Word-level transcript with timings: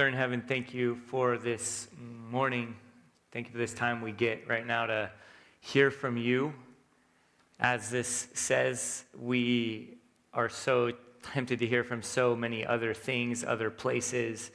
Father 0.00 0.08
in 0.08 0.14
heaven, 0.14 0.40
thank 0.40 0.72
you 0.72 0.96
for 1.08 1.36
this 1.36 1.88
morning. 2.30 2.74
Thank 3.32 3.48
you 3.48 3.52
for 3.52 3.58
this 3.58 3.74
time 3.74 4.00
we 4.00 4.12
get 4.12 4.48
right 4.48 4.66
now 4.66 4.86
to 4.86 5.10
hear 5.60 5.90
from 5.90 6.16
you. 6.16 6.54
As 7.58 7.90
this 7.90 8.28
says, 8.32 9.04
we 9.14 9.98
are 10.32 10.48
so 10.48 10.92
tempted 11.22 11.58
to 11.58 11.66
hear 11.66 11.84
from 11.84 12.00
so 12.00 12.34
many 12.34 12.64
other 12.64 12.94
things, 12.94 13.44
other 13.44 13.68
places. 13.68 14.52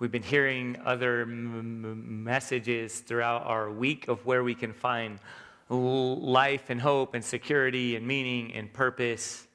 We've 0.00 0.10
been 0.10 0.24
hearing 0.24 0.76
other 0.84 1.22
m- 1.22 2.24
messages 2.24 2.98
throughout 2.98 3.46
our 3.46 3.70
week 3.70 4.08
of 4.08 4.26
where 4.26 4.42
we 4.42 4.56
can 4.56 4.72
find 4.72 5.20
life 5.68 6.68
and 6.68 6.80
hope 6.80 7.14
and 7.14 7.24
security 7.24 7.94
and 7.94 8.04
meaning 8.04 8.52
and 8.54 8.72
purpose. 8.72 9.46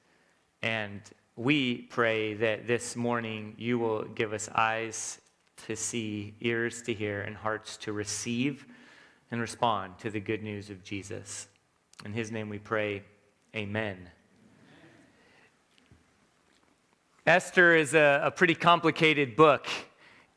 And 0.61 1.01
we 1.35 1.81
pray 1.81 2.35
that 2.35 2.67
this 2.67 2.95
morning 2.95 3.55
you 3.57 3.77
will 3.77 4.05
give 4.05 4.31
us 4.31 4.47
eyes 4.55 5.19
to 5.67 5.75
see, 5.75 6.33
ears 6.41 6.81
to 6.83 6.93
hear, 6.93 7.21
and 7.21 7.35
hearts 7.35 7.77
to 7.77 7.93
receive 7.93 8.65
and 9.31 9.41
respond 9.41 9.97
to 9.99 10.09
the 10.09 10.19
good 10.19 10.43
news 10.43 10.69
of 10.69 10.83
Jesus. 10.83 11.47
In 12.03 12.13
his 12.13 12.31
name 12.31 12.49
we 12.49 12.59
pray, 12.59 13.03
Amen. 13.55 14.09
Esther 17.25 17.75
is 17.75 17.95
a, 17.95 18.21
a 18.25 18.31
pretty 18.31 18.53
complicated 18.53 19.35
book. 19.35 19.67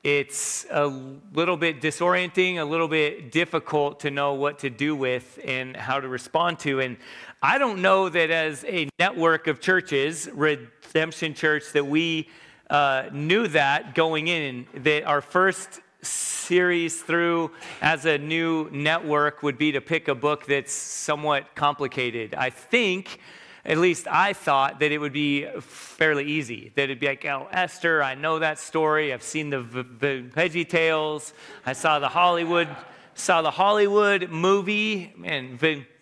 It's 0.05 0.65
a 0.71 0.87
little 0.87 1.57
bit 1.57 1.83
disorienting, 1.83 2.59
a 2.59 2.65
little 2.65 2.87
bit 2.87 3.33
difficult 3.33 4.01
to 4.01 4.11
know 4.11 4.35
what 4.35 4.61
to 4.61 4.71
do 4.71 4.95
with 4.95 5.39
and 5.45 5.77
how 5.77 5.99
to 5.99 6.07
respond 6.07 6.61
to. 6.61 6.81
And 6.81 6.97
I 7.43 7.59
don't 7.59 7.83
know 7.83 8.09
that 8.09 8.31
as 8.31 8.65
a 8.65 8.89
network 8.99 9.49
of 9.49 9.61
churches, 9.61 10.31
Redemption 10.33 11.35
Church, 11.35 11.73
that 11.73 11.85
we 11.85 12.29
uh, 12.71 13.09
knew 13.13 13.49
that 13.49 13.95
going 13.95 14.29
in, 14.29 14.67
that 14.75 15.05
our 15.05 15.21
first 15.21 15.81
series 16.03 17.03
through 17.03 17.51
as 17.83 18.07
a 18.07 18.19
new 18.19 18.69
network 18.71 19.43
would 19.43 19.59
be 19.59 19.73
to 19.73 19.81
pick 19.81 20.09
a 20.09 20.15
book 20.15 20.47
that's 20.47 20.73
somewhat 20.73 21.55
complicated. 21.55 22.35
I 22.35 22.51
think, 22.51 23.21
at 23.65 23.79
least 23.79 24.07
I 24.09 24.33
thought, 24.33 24.81
that 24.81 24.93
it 24.93 24.99
would 24.99 25.13
be 25.13 25.47
fairly 25.61 26.25
easy. 26.25 26.73
That 26.75 26.85
it'd 26.85 27.01
be 27.01 27.09
like, 27.09 27.25
oh, 27.25 27.49
Esther, 27.51 28.03
I 28.03 28.15
know 28.15 28.39
that 28.39 28.59
story. 28.59 29.13
I've 29.13 29.23
seen 29.23 29.51
the, 29.51 29.61
the 29.61 30.25
Veggie 30.35 30.69
Tales. 30.69 31.33
I 31.67 31.73
saw 31.73 31.99
the 31.99 32.09
Hollywood, 32.09 32.69
saw 33.15 33.43
the 33.43 33.51
Hollywood 33.51 34.31
movie. 34.31 35.13
Man, 35.17 35.59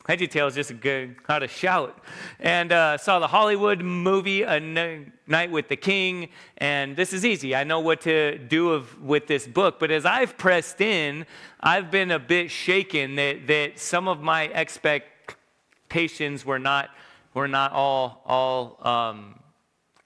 Veggie 0.09 0.31
Tales 0.31 0.55
just 0.55 0.71
a 0.71 0.75
good 0.75 1.17
how 1.27 1.39
to 1.41 1.49
shout. 1.49 1.99
And 2.39 2.71
uh, 2.71 2.97
saw 2.97 3.19
the 3.19 3.27
Hollywood 3.27 3.83
movie 3.83 4.43
A 4.43 4.61
Night 4.61 5.51
with 5.51 5.69
the 5.69 5.77
King, 5.77 6.29
and 6.59 6.95
this 6.95 7.13
is 7.13 7.25
easy. 7.25 7.57
I 7.57 7.65
know 7.65 7.81
what 7.81 8.03
to 8.03 8.39
do 8.39 8.71
of, 8.71 9.03
with 9.03 9.27
this 9.27 9.47
book. 9.48 9.81
But 9.81 9.91
as 9.91 10.07
I've 10.07 10.39
pressed 10.39 10.81
in, 10.81 11.27
I've 11.61 11.91
been 11.91 12.13
a 12.13 12.21
bit 12.21 12.51
shaken 12.51 13.17
that, 13.17 13.48
that 13.48 13.81
some 13.81 14.07
of 14.07 14.23
my 14.23 14.48
expectations 14.48 16.45
were 16.45 16.61
not 16.61 16.91
were 17.35 17.48
not 17.48 17.73
all 17.73 18.23
all. 18.25 18.79
Um, 18.87 19.41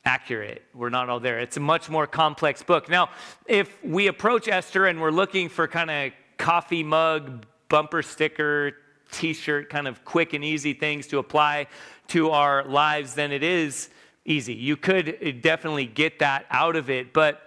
accurate. 0.03 0.63
We're 0.75 0.89
not 0.89 1.11
all 1.11 1.21
there. 1.21 1.39
It's 1.41 1.59
a 1.59 1.61
much 1.61 1.91
more 1.91 2.07
complex 2.07 2.63
book. 2.63 2.89
Now, 2.89 3.11
if 3.47 3.77
we 3.85 4.07
approach 4.07 4.49
Esther 4.49 4.87
and 4.87 4.99
we're 4.99 5.11
looking 5.11 5.51
for 5.51 5.69
kind 5.69 5.91
of 5.91 6.13
coffee 6.39 6.83
mug, 6.83 7.45
bumper 7.69 8.03
sticker 8.03 8.73
t 9.11 9.33
shirt, 9.33 9.71
kind 9.71 9.89
of 9.89 10.05
quick 10.05 10.33
and 10.33 10.45
easy 10.45 10.75
things 10.75 11.07
to 11.09 11.19
apply 11.19 11.67
to 12.09 12.31
our 12.31 12.65
lives, 12.65 13.15
then 13.15 13.33
it 13.33 13.43
is 13.43 13.89
easy. 14.25 14.55
You 14.55 14.77
could 14.77 15.09
uh, 15.09 15.33
definitely 15.41 15.87
get 15.87 16.19
that 16.19 16.47
out 16.51 16.77
of 16.77 16.91
it. 16.91 17.13
But 17.13 17.41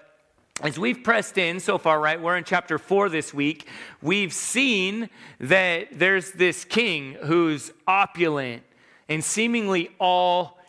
as 0.61 0.78
we've 0.78 1.03
pressed 1.03 1.38
in 1.38 1.59
so 1.59 1.78
far, 1.78 2.00
right, 2.00 2.22
we're 2.22 2.38
in 2.38 2.44
chapter 2.44 2.78
four 2.78 3.09
this 3.09 3.33
week, 3.33 3.67
we've 4.02 4.33
seen 4.33 5.09
that 5.39 5.88
there's 5.92 6.31
this 6.31 6.64
king 6.64 7.17
who's 7.23 7.72
opulent 7.88 8.64
and 9.09 9.23
seemingly 9.23 9.89
all 9.99 10.59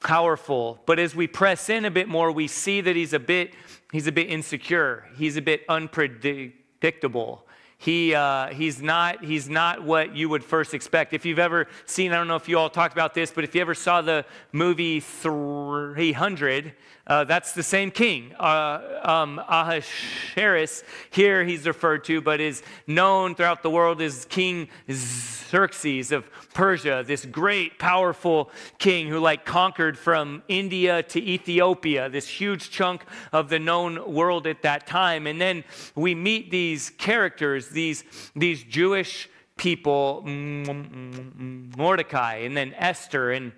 powerful. 0.00 0.80
But 0.86 0.98
as 0.98 1.14
we 1.14 1.26
press 1.26 1.68
in 1.68 1.84
a 1.86 1.90
bit 1.90 2.08
more, 2.08 2.30
we 2.30 2.46
see 2.46 2.82
that 2.82 2.94
he's 2.94 3.14
a 3.14 3.18
bit, 3.18 3.54
he's 3.90 4.06
a 4.06 4.12
bit 4.12 4.28
insecure, 4.28 5.08
he's 5.16 5.36
a 5.36 5.42
bit 5.42 5.62
unpredictable. 5.68 7.43
He, 7.84 8.14
uh, 8.14 8.46
he's, 8.46 8.80
not, 8.80 9.22
he's 9.22 9.46
not 9.46 9.82
what 9.82 10.16
you 10.16 10.30
would 10.30 10.42
first 10.42 10.72
expect. 10.72 11.12
If 11.12 11.26
you've 11.26 11.38
ever 11.38 11.66
seen, 11.84 12.12
I 12.12 12.16
don't 12.16 12.28
know 12.28 12.36
if 12.36 12.48
you 12.48 12.58
all 12.58 12.70
talked 12.70 12.94
about 12.94 13.12
this, 13.12 13.30
but 13.30 13.44
if 13.44 13.54
you 13.54 13.60
ever 13.60 13.74
saw 13.74 14.00
the 14.00 14.24
movie 14.52 15.00
300, 15.00 16.72
uh, 17.06 17.24
that's 17.24 17.52
the 17.52 17.62
same 17.62 17.90
king. 17.90 18.34
Uh, 18.40 18.80
um, 19.02 19.38
Ahasuerus, 19.38 20.82
here 21.10 21.44
he's 21.44 21.66
referred 21.66 22.04
to, 22.04 22.22
but 22.22 22.40
is 22.40 22.62
known 22.86 23.34
throughout 23.34 23.62
the 23.62 23.68
world 23.68 24.00
as 24.00 24.24
King 24.24 24.68
Xerxes 24.90 26.10
of 26.12 26.24
Persia, 26.54 27.04
this 27.06 27.26
great, 27.26 27.78
powerful 27.78 28.50
king 28.78 29.08
who 29.08 29.18
like 29.18 29.44
conquered 29.44 29.98
from 29.98 30.42
India 30.48 31.02
to 31.02 31.22
Ethiopia, 31.22 32.08
this 32.08 32.26
huge 32.26 32.70
chunk 32.70 33.04
of 33.32 33.50
the 33.50 33.58
known 33.58 34.14
world 34.14 34.46
at 34.46 34.62
that 34.62 34.86
time. 34.86 35.26
And 35.26 35.38
then 35.38 35.64
we 35.94 36.14
meet 36.14 36.50
these 36.50 36.88
characters, 36.90 37.68
these, 37.74 38.04
these 38.34 38.62
Jewish 38.62 39.28
people, 39.56 40.22
mm, 40.26 40.66
mm, 40.66 41.36
mm, 41.36 41.76
Mordecai, 41.76 42.36
and 42.38 42.56
then 42.56 42.74
Esther, 42.74 43.32
and 43.32 43.52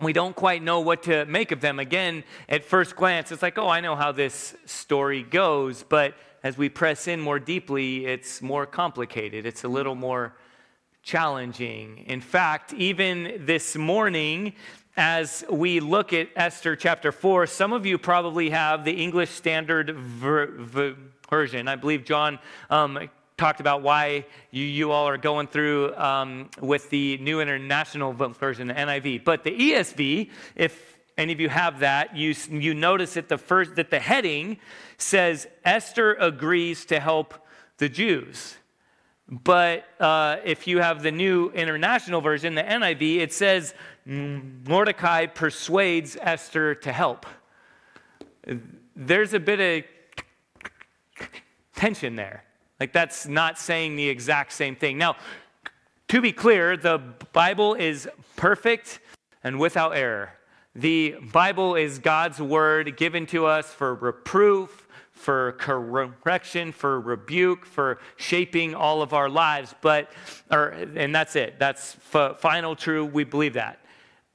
we 0.00 0.12
don't 0.12 0.34
quite 0.34 0.62
know 0.62 0.80
what 0.80 1.04
to 1.04 1.24
make 1.26 1.52
of 1.52 1.60
them. 1.60 1.78
Again, 1.78 2.24
at 2.48 2.64
first 2.64 2.96
glance, 2.96 3.32
it's 3.32 3.42
like, 3.42 3.58
oh, 3.58 3.68
I 3.68 3.80
know 3.80 3.96
how 3.96 4.12
this 4.12 4.54
story 4.66 5.22
goes. 5.22 5.84
But 5.84 6.14
as 6.42 6.58
we 6.58 6.68
press 6.68 7.06
in 7.08 7.20
more 7.20 7.38
deeply, 7.38 8.06
it's 8.06 8.42
more 8.42 8.66
complicated. 8.66 9.46
It's 9.46 9.64
a 9.64 9.68
little 9.68 9.94
more 9.94 10.36
challenging. 11.02 11.98
In 12.06 12.20
fact, 12.20 12.72
even 12.72 13.42
this 13.46 13.76
morning, 13.76 14.54
as 14.96 15.44
we 15.50 15.80
look 15.80 16.12
at 16.12 16.28
Esther 16.34 16.76
chapter 16.76 17.12
4, 17.12 17.46
some 17.46 17.72
of 17.72 17.86
you 17.86 17.98
probably 17.98 18.50
have 18.50 18.84
the 18.84 18.92
English 18.92 19.30
Standard 19.30 19.90
ver- 19.90 20.52
ver- 20.58 20.96
Version. 21.30 21.66
I 21.66 21.74
believe 21.74 22.04
John 22.04 22.38
um, 22.70 23.08
talked 23.36 23.60
about 23.60 23.82
why 23.82 24.26
you, 24.50 24.64
you 24.64 24.92
all 24.92 25.08
are 25.08 25.18
going 25.18 25.46
through 25.46 25.94
um, 25.96 26.48
with 26.60 26.90
the 26.90 27.18
New 27.18 27.40
International 27.40 28.12
Version, 28.12 28.68
the 28.68 28.74
NIV. 28.74 29.24
But 29.24 29.44
the 29.44 29.50
ESV, 29.50 30.30
if 30.54 30.98
any 31.18 31.32
of 31.32 31.40
you 31.40 31.48
have 31.48 31.80
that, 31.80 32.16
you, 32.16 32.34
you 32.48 32.74
notice 32.74 33.14
that 33.14 33.28
the, 33.28 33.38
first, 33.38 33.76
that 33.76 33.90
the 33.90 34.00
heading 34.00 34.58
says 34.98 35.46
Esther 35.64 36.14
agrees 36.14 36.84
to 36.86 37.00
help 37.00 37.34
the 37.78 37.88
Jews. 37.88 38.56
But 39.28 39.84
uh, 39.98 40.36
if 40.44 40.66
you 40.66 40.80
have 40.80 41.02
the 41.02 41.10
New 41.10 41.50
International 41.50 42.20
Version, 42.20 42.54
the 42.54 42.62
NIV, 42.62 43.18
it 43.18 43.32
says 43.32 43.74
Mordecai 44.04 45.26
persuades 45.26 46.16
Esther 46.20 46.74
to 46.76 46.92
help. 46.92 47.26
There's 48.94 49.32
a 49.32 49.40
bit 49.40 49.60
of 49.60 51.28
tension 51.74 52.16
there. 52.16 52.44
Like, 52.80 52.92
that's 52.92 53.26
not 53.26 53.58
saying 53.58 53.96
the 53.96 54.08
exact 54.08 54.52
same 54.52 54.76
thing. 54.76 54.98
Now, 54.98 55.16
to 56.08 56.20
be 56.20 56.32
clear, 56.32 56.76
the 56.76 56.98
Bible 57.32 57.74
is 57.74 58.08
perfect 58.36 59.00
and 59.42 59.58
without 59.58 59.96
error. 59.96 60.32
The 60.74 61.16
Bible 61.32 61.76
is 61.76 61.98
God's 61.98 62.40
word 62.40 62.96
given 62.96 63.26
to 63.26 63.46
us 63.46 63.72
for 63.72 63.94
reproof, 63.94 64.88
for 65.12 65.52
correction, 65.52 66.72
for 66.72 67.00
rebuke, 67.00 67.64
for 67.64 67.98
shaping 68.16 68.74
all 68.74 69.00
of 69.00 69.12
our 69.12 69.28
lives. 69.28 69.74
But, 69.80 70.10
or, 70.50 70.70
and 70.70 71.14
that's 71.14 71.36
it. 71.36 71.58
That's 71.58 71.96
f- 72.12 72.40
final 72.40 72.74
true. 72.74 73.04
We 73.04 73.22
believe 73.24 73.54
that. 73.54 73.78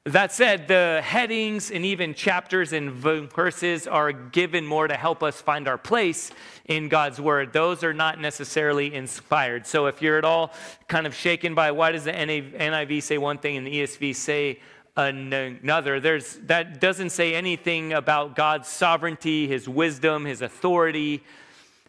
That 0.09 0.31
said, 0.31 0.67
the 0.67 1.01
headings 1.03 1.69
and 1.69 1.85
even 1.85 2.15
chapters 2.15 2.73
and 2.73 2.93
verses 2.93 3.85
are 3.85 4.11
given 4.11 4.65
more 4.65 4.87
to 4.87 4.95
help 4.95 5.21
us 5.21 5.39
find 5.39 5.67
our 5.67 5.77
place 5.77 6.31
in 6.65 6.89
God's 6.89 7.21
word. 7.21 7.53
Those 7.53 7.83
are 7.83 7.93
not 7.93 8.19
necessarily 8.19 8.95
inspired. 8.95 9.67
So 9.67 9.85
if 9.85 10.01
you're 10.01 10.17
at 10.17 10.25
all 10.25 10.51
kind 10.87 11.05
of 11.05 11.13
shaken 11.13 11.53
by 11.53 11.69
why 11.69 11.91
does 11.91 12.05
the 12.05 12.11
NIV 12.11 13.03
say 13.03 13.19
one 13.19 13.37
thing 13.37 13.57
and 13.57 13.67
the 13.67 13.83
ESV 13.83 14.15
say 14.15 14.59
another, 14.97 15.99
there's, 15.99 16.37
that 16.47 16.81
doesn't 16.81 17.11
say 17.11 17.35
anything 17.35 17.93
about 17.93 18.35
God's 18.35 18.67
sovereignty, 18.67 19.47
his 19.47 19.69
wisdom, 19.69 20.25
his 20.25 20.41
authority, 20.41 21.23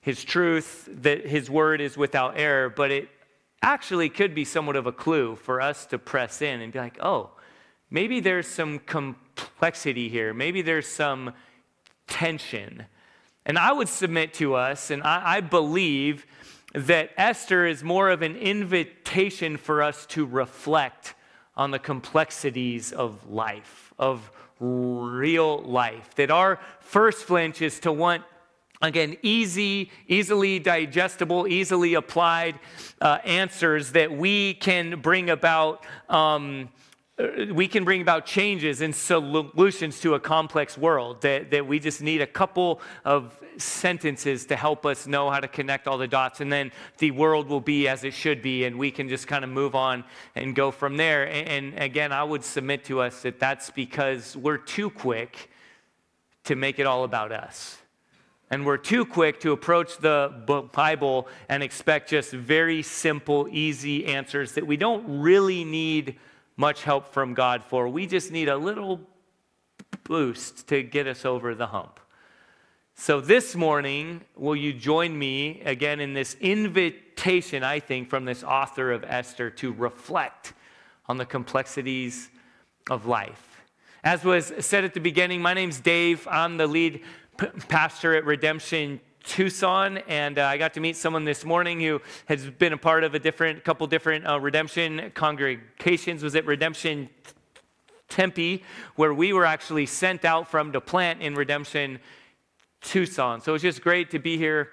his 0.03 0.23
truth, 0.25 0.87
that 0.93 1.27
his 1.27 1.49
word 1.49 1.81
is 1.81 1.97
without 1.97 2.39
error, 2.39 2.69
but 2.69 2.91
it 2.91 3.09
actually 3.63 4.11
could 4.11 4.35
be 4.35 4.45
somewhat 4.45 4.77
of 4.77 4.87
a 4.87 4.93
clue 4.93 5.37
for 5.37 5.63
us 5.63 5.87
to 5.87 5.99
press 5.99 6.43
in 6.43 6.61
and 6.61 6.71
be 6.71 6.79
like, 6.79 6.99
oh, 7.01 7.31
maybe 7.91 8.21
there's 8.21 8.47
some 8.47 8.79
complexity 8.81 10.09
here. 10.09 10.33
Maybe 10.33 10.63
there's 10.63 10.87
some 10.87 11.33
tension. 12.07 12.87
And 13.47 13.59
I 13.59 13.73
would 13.73 13.89
submit 13.89 14.35
to 14.35 14.55
us, 14.55 14.91
and 14.91 15.03
I, 15.03 15.37
I, 15.37 15.41
believe 15.41 16.27
that 16.75 17.11
Esther 17.17 17.67
is 17.67 17.83
more 17.83 18.11
of 18.11 18.23
an 18.23 18.37
invitation 18.37 19.57
for 19.57 19.83
us 19.83 20.07
to 20.07 20.27
reflect 20.27 21.15
on 21.57 21.71
the 21.71 21.79
complexities 21.79 22.93
of 22.93 23.29
life, 23.31 23.93
of 23.99 24.31
real 24.61 25.63
life. 25.63 26.15
That 26.17 26.31
our 26.31 26.61
first 26.81 27.25
flinch 27.25 27.63
is 27.63 27.81
to 27.81 27.93
want 27.93 28.25
again, 28.83 29.17
easy, 29.23 29.91
easily 30.09 30.59
digestible, 30.59 31.47
easily 31.47 31.95
applied 31.95 32.59
uh, 33.01 33.19
answers 33.25 33.93
that 33.93 34.11
we 34.11 34.55
can 34.55 35.01
bring 35.01 35.29
about. 35.29 35.85
Um, 36.09 36.71
we 37.53 37.69
can 37.69 37.85
bring 37.85 38.03
about 38.03 38.27
changes 38.27 38.81
and 38.81 38.95
solutions 38.95 40.01
to 40.01 40.15
a 40.15 40.21
complex 40.21 40.79
world 40.79 41.21
that, 41.23 41.51
that 41.51 41.67
we 41.67 41.79
just 41.79 42.03
need 42.03 42.21
a 42.21 42.27
couple 42.27 42.81
of 43.05 43.39
sentences 43.57 44.47
to 44.47 44.57
help 44.57 44.87
us 44.87 45.07
know 45.07 45.31
how 45.31 45.41
to 45.41 45.49
connect 45.49 45.87
all 45.87 45.99
the 45.99 46.09
dots. 46.09 46.41
And 46.41 46.53
then 46.53 46.73
the 46.99 47.11
world 47.11 47.49
will 47.49 47.61
be 47.61 47.89
as 47.89 48.05
it 48.05 48.15
should 48.15 48.43
be 48.43 48.65
and 48.65 48.79
we 48.79 48.91
can 48.91 49.09
just 49.09 49.27
kind 49.27 49.45
of 49.45 49.51
move 49.51 49.75
on 49.75 50.05
and 50.35 50.55
go 50.55 50.71
from 50.71 50.97
there. 50.97 51.25
And, 51.25 51.49
and 51.49 51.79
again 51.79 52.13
i 52.13 52.23
would 52.23 52.45
submit 52.45 52.85
to 52.85 53.01
us 53.01 53.23
that 53.23 53.39
that's 53.39 53.71
because 53.71 54.37
we're 54.37 54.59
too 54.59 54.91
quick 54.91 55.51
to 56.45 56.57
make 56.57 56.79
it 56.79 56.87
all 56.87 57.05
about 57.05 57.33
us. 57.33 57.79
And 58.53 58.67
we're 58.67 58.79
too 58.79 59.05
quick 59.05 59.41
to 59.41 59.53
approach 59.53 59.99
the 59.99 60.71
Bible 60.73 61.29
and 61.49 61.63
expect 61.63 62.11
just 62.11 62.33
very 62.33 62.83
simple, 62.83 63.47
easy 63.49 64.07
answers 64.07 64.53
that 64.53 64.67
we 64.67 64.77
don't 64.77 65.21
really 65.21 65.63
need 65.65 66.19
much 66.61 66.85
help 66.85 67.15
from 67.15 67.33
God 67.33 67.65
for. 67.65 67.89
We 67.89 68.07
just 68.07 68.31
need 68.31 68.51
a 68.51 68.57
little 68.57 69.01
boost 70.05 70.69
to 70.69 70.83
get 70.83 71.07
us 71.07 71.25
over 71.25 71.55
the 71.55 71.69
hump. 71.69 71.99
So, 72.95 73.19
this 73.23 73.57
morning, 73.57 74.21
will 74.37 74.55
you 74.55 74.75
join 74.75 75.19
me 75.19 75.63
again 75.63 76.01
in 76.01 76.13
this 76.13 76.37
invitation, 76.39 77.65
I 77.65 77.81
think, 77.81 78.11
from 78.11 78.27
this 78.27 78.45
author 78.45 78.93
of 78.93 79.05
Esther 79.05 79.49
to 79.53 79.73
reflect 79.73 80.53
on 81.09 81.17
the 81.17 81.25
complexities 81.25 82.29
of 82.91 83.07
life? 83.07 83.63
As 84.05 84.23
was 84.23 84.53
said 84.59 84.85
at 84.85 84.93
the 84.93 85.01
beginning, 85.01 85.41
my 85.41 85.55
name's 85.55 85.81
Dave. 85.81 86.29
I'm 86.31 86.59
the 86.59 86.67
lead 86.67 87.01
pastor 87.69 88.15
at 88.15 88.27
Redemption 88.27 89.01
Tucson, 89.25 89.99
and 90.09 90.39
uh, 90.39 90.47
I 90.47 90.59
got 90.59 90.75
to 90.75 90.81
meet 90.81 90.97
someone 90.97 91.25
this 91.25 91.45
morning 91.45 91.81
who 91.81 92.01
has 92.27 92.47
been 92.47 92.73
a 92.73 92.79
part 92.79 93.05
of 93.05 93.15
a 93.15 93.19
different 93.19 93.65
couple 93.65 93.87
different 93.87 94.27
uh, 94.27 94.41
redemption 94.41 95.13
congregations. 95.15 96.23
Was 96.23 96.35
at 96.37 96.47
Redemption 96.47 97.09
Tempe, 98.09 98.63
where 98.97 99.15
we 99.15 99.33
were 99.33 99.47
actually 99.47 99.87
sent 99.87 100.25
out 100.25 100.51
from 100.51 100.73
to 100.73 100.81
plant 100.81 101.23
in 101.23 101.35
Redemption 101.35 102.01
Tucson. 102.81 103.41
So 103.41 103.55
it's 103.55 103.63
just 103.63 103.83
great 103.83 104.11
to 104.11 104.19
be 104.19 104.37
here 104.37 104.71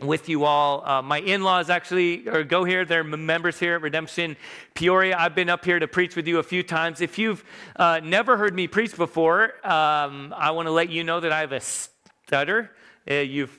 with 0.00 0.28
you 0.28 0.44
all. 0.44 0.86
Uh, 0.88 1.02
my 1.02 1.18
in 1.18 1.42
laws 1.42 1.70
actually 1.70 2.18
go 2.18 2.64
here, 2.64 2.84
they're 2.84 3.04
members 3.04 3.58
here 3.58 3.74
at 3.74 3.82
Redemption 3.82 4.36
Peoria. 4.74 5.16
I've 5.18 5.34
been 5.34 5.48
up 5.48 5.64
here 5.64 5.78
to 5.78 5.88
preach 5.88 6.14
with 6.14 6.28
you 6.28 6.38
a 6.38 6.42
few 6.42 6.62
times. 6.62 7.00
If 7.00 7.18
you've 7.18 7.44
uh, 7.76 8.00
never 8.02 8.36
heard 8.36 8.54
me 8.54 8.68
preach 8.68 8.96
before, 8.96 9.54
um, 9.66 10.32
I 10.36 10.50
want 10.52 10.66
to 10.66 10.72
let 10.72 10.90
you 10.90 11.04
know 11.04 11.20
that 11.20 11.32
I 11.32 11.40
have 11.40 11.52
a 11.52 11.60
stutter. 11.60 12.70
Uh, 13.10 13.14
you've 13.14 13.58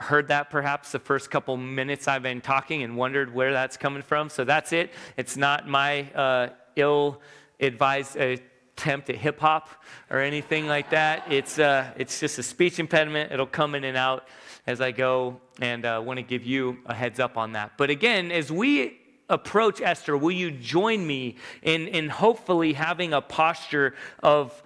heard 0.00 0.28
that 0.28 0.50
perhaps 0.50 0.92
the 0.92 0.98
first 0.98 1.30
couple 1.30 1.56
minutes 1.56 2.08
I've 2.08 2.22
been 2.22 2.40
talking 2.40 2.82
and 2.82 2.96
wondered 2.96 3.32
where 3.32 3.52
that's 3.52 3.76
coming 3.76 4.02
from. 4.02 4.28
So 4.30 4.44
that's 4.44 4.72
it. 4.72 4.92
It's 5.16 5.36
not 5.36 5.68
my 5.68 6.10
uh, 6.12 6.48
ill 6.76 7.20
advised 7.60 8.16
attempt 8.16 9.10
at 9.10 9.16
hip 9.16 9.38
hop 9.38 9.68
or 10.08 10.20
anything 10.20 10.66
like 10.66 10.90
that. 10.90 11.30
It's, 11.30 11.58
uh, 11.58 11.92
it's 11.96 12.18
just 12.18 12.38
a 12.38 12.42
speech 12.42 12.78
impediment. 12.78 13.30
It'll 13.30 13.46
come 13.46 13.74
in 13.74 13.84
and 13.84 13.96
out 13.96 14.26
as 14.66 14.80
I 14.80 14.90
go 14.90 15.40
and 15.60 15.84
uh, 15.84 16.02
want 16.04 16.18
to 16.18 16.22
give 16.22 16.44
you 16.44 16.78
a 16.86 16.94
heads 16.94 17.20
up 17.20 17.36
on 17.36 17.52
that. 17.52 17.72
But 17.76 17.90
again, 17.90 18.32
as 18.32 18.50
we 18.50 18.98
approach 19.28 19.80
Esther, 19.80 20.16
will 20.16 20.32
you 20.32 20.50
join 20.50 21.06
me 21.06 21.36
in, 21.62 21.88
in 21.88 22.08
hopefully 22.08 22.72
having 22.72 23.12
a 23.12 23.20
posture 23.20 23.94
of 24.22 24.62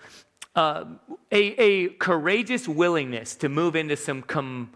uh, 0.56 0.84
a, 1.32 1.42
a, 1.60 1.88
courageous 1.94 2.68
willingness 2.68 3.34
to 3.34 3.48
move 3.48 3.74
into 3.74 3.96
some 3.96 4.22
com- 4.22 4.70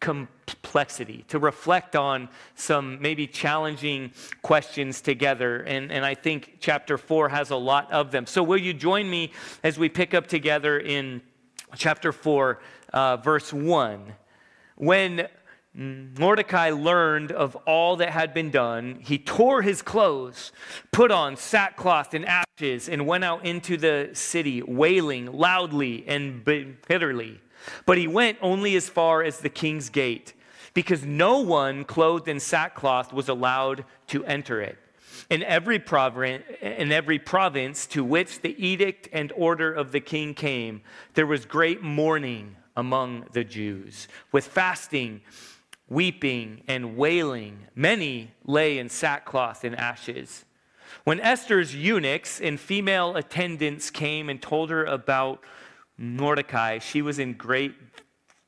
complexity, 0.00 1.24
to 1.28 1.38
reflect 1.38 1.96
on 1.96 2.28
some 2.54 3.00
maybe 3.00 3.26
challenging 3.26 4.12
questions 4.42 5.00
together. 5.00 5.62
And, 5.62 5.90
and 5.90 6.04
I 6.04 6.14
think 6.14 6.58
chapter 6.60 6.96
four 6.96 7.28
has 7.28 7.50
a 7.50 7.56
lot 7.56 7.90
of 7.92 8.10
them. 8.10 8.26
So, 8.26 8.42
will 8.42 8.58
you 8.60 8.72
join 8.72 9.10
me 9.10 9.32
as 9.62 9.78
we 9.78 9.88
pick 9.88 10.14
up 10.14 10.26
together 10.26 10.78
in 10.78 11.20
chapter 11.76 12.12
four, 12.12 12.60
uh, 12.92 13.16
verse 13.16 13.52
one? 13.52 14.14
When 14.76 15.28
Mordecai 15.74 16.70
learned 16.70 17.30
of 17.30 17.54
all 17.66 17.96
that 17.96 18.10
had 18.10 18.34
been 18.34 18.50
done. 18.50 18.98
He 19.00 19.16
tore 19.16 19.62
his 19.62 19.80
clothes, 19.80 20.50
put 20.90 21.12
on 21.12 21.36
sackcloth 21.36 22.14
and 22.14 22.26
ashes, 22.26 22.88
and 22.88 23.06
went 23.06 23.22
out 23.22 23.46
into 23.46 23.76
the 23.76 24.10
city, 24.12 24.60
wailing 24.60 25.26
loudly 25.26 26.04
and 26.08 26.44
bitterly. 26.44 27.40
But 27.86 27.98
he 27.98 28.06
went 28.06 28.38
only 28.40 28.76
as 28.76 28.88
far 28.88 29.22
as 29.22 29.38
the 29.38 29.48
king's 29.48 29.90
gate, 29.90 30.34
because 30.74 31.04
no 31.04 31.40
one 31.40 31.84
clothed 31.84 32.28
in 32.28 32.40
sackcloth 32.40 33.12
was 33.12 33.28
allowed 33.28 33.84
to 34.08 34.24
enter 34.24 34.60
it. 34.60 34.78
In 35.30 35.42
every, 35.42 35.78
province, 35.78 36.44
in 36.60 36.92
every 36.92 37.18
province 37.18 37.86
to 37.88 38.04
which 38.04 38.40
the 38.40 38.54
edict 38.64 39.08
and 39.12 39.32
order 39.36 39.72
of 39.72 39.92
the 39.92 40.00
king 40.00 40.34
came, 40.34 40.82
there 41.14 41.26
was 41.26 41.44
great 41.44 41.82
mourning 41.82 42.56
among 42.76 43.26
the 43.32 43.44
Jews, 43.44 44.08
with 44.30 44.46
fasting 44.46 45.20
weeping 45.88 46.62
and 46.68 46.96
wailing. 46.96 47.66
Many 47.74 48.32
lay 48.44 48.78
in 48.78 48.88
sackcloth 48.88 49.64
and 49.64 49.74
ashes. 49.76 50.44
When 51.04 51.20
Esther's 51.20 51.74
eunuchs 51.74 52.40
and 52.40 52.58
female 52.60 53.16
attendants 53.16 53.90
came 53.90 54.28
and 54.28 54.40
told 54.40 54.70
her 54.70 54.84
about 54.84 55.42
Mordecai, 55.98 56.78
she 56.78 57.02
was 57.02 57.18
in 57.18 57.34
great 57.34 57.74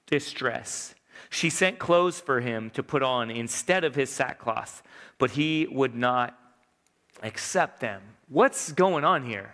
distress. 0.06 0.94
She 1.28 1.50
sent 1.50 1.78
clothes 1.78 2.20
for 2.20 2.40
him 2.40 2.70
to 2.70 2.82
put 2.82 3.02
on 3.02 3.30
instead 3.30 3.84
of 3.84 3.94
his 3.94 4.08
sackcloth, 4.08 4.82
but 5.18 5.32
he 5.32 5.66
would 5.70 5.94
not 5.94 6.38
accept 7.22 7.80
them. 7.80 8.00
What's 8.28 8.72
going 8.72 9.04
on 9.04 9.26
here? 9.26 9.52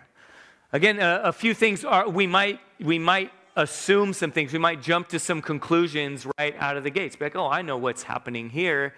Again, 0.71 0.99
a, 0.99 1.21
a 1.25 1.33
few 1.33 1.53
things 1.53 1.83
are 1.83 2.07
we 2.07 2.27
might 2.27 2.59
we 2.79 2.99
might 2.99 3.31
assume 3.55 4.13
some 4.13 4.31
things. 4.31 4.53
We 4.53 4.59
might 4.59 4.81
jump 4.81 5.09
to 5.09 5.19
some 5.19 5.41
conclusions 5.41 6.27
right 6.37 6.55
out 6.59 6.77
of 6.77 6.83
the 6.83 6.91
gates. 6.91 7.15
Be 7.15 7.25
like, 7.25 7.35
oh, 7.35 7.47
I 7.47 7.63
know 7.63 7.77
what's 7.77 8.03
happening 8.03 8.49
here. 8.49 8.93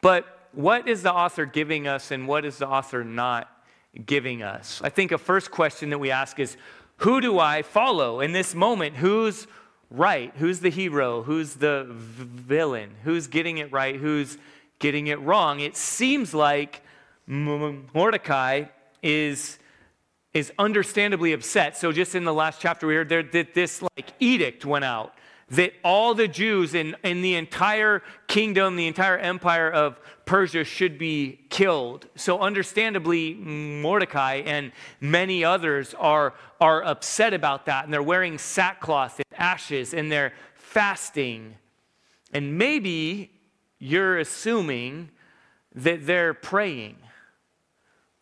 But 0.00 0.48
what 0.52 0.88
is 0.88 1.02
the 1.02 1.12
author 1.12 1.44
giving 1.44 1.86
us 1.86 2.10
and 2.10 2.26
what 2.26 2.44
is 2.44 2.58
the 2.58 2.68
author 2.68 3.04
not 3.04 3.50
giving 4.06 4.42
us? 4.42 4.80
I 4.82 4.88
think 4.88 5.12
a 5.12 5.18
first 5.18 5.50
question 5.50 5.90
that 5.90 5.98
we 5.98 6.10
ask 6.10 6.38
is 6.38 6.56
who 6.98 7.20
do 7.20 7.38
I 7.38 7.62
follow 7.62 8.20
in 8.20 8.32
this 8.32 8.54
moment? 8.54 8.96
Who's 8.96 9.46
right? 9.90 10.32
Who's 10.36 10.60
the 10.60 10.70
hero? 10.70 11.22
Who's 11.22 11.54
the 11.54 11.86
villain? 11.88 12.90
Who's 13.04 13.26
getting 13.26 13.58
it 13.58 13.72
right? 13.72 13.96
Who's 13.96 14.38
getting 14.78 15.06
it 15.06 15.20
wrong? 15.20 15.60
It 15.60 15.76
seems 15.76 16.34
like 16.34 16.82
Mordecai 17.26 18.64
is 19.02 19.58
is 20.34 20.52
understandably 20.58 21.32
upset. 21.32 21.76
So 21.76 21.90
just 21.90 22.14
in 22.14 22.24
the 22.24 22.34
last 22.34 22.60
chapter, 22.60 22.86
we 22.86 22.94
heard 22.94 23.08
there 23.08 23.22
that 23.22 23.54
this 23.54 23.82
like 23.82 24.12
edict 24.20 24.64
went 24.64 24.84
out 24.84 25.14
that 25.50 25.72
all 25.82 26.14
the 26.14 26.28
Jews 26.28 26.74
in, 26.74 26.94
in 27.02 27.22
the 27.22 27.34
entire 27.34 28.02
kingdom, 28.26 28.76
the 28.76 28.86
entire 28.86 29.16
empire 29.16 29.70
of 29.70 29.98
Persia 30.24 30.64
should 30.64 30.98
be 30.98 31.40
killed. 31.48 32.06
So 32.16 32.38
understandably, 32.40 33.34
Mordecai 33.34 34.42
and 34.44 34.72
many 35.00 35.44
others 35.44 35.94
are, 35.98 36.34
are 36.60 36.82
upset 36.84 37.32
about 37.32 37.66
that, 37.66 37.84
and 37.84 37.92
they're 37.92 38.02
wearing 38.02 38.36
sackcloth 38.36 39.18
and 39.18 39.40
ashes, 39.40 39.94
and 39.94 40.12
they're 40.12 40.34
fasting. 40.54 41.54
And 42.32 42.58
maybe 42.58 43.30
you're 43.78 44.18
assuming 44.18 45.10
that 45.74 46.06
they're 46.06 46.34
praying, 46.34 46.96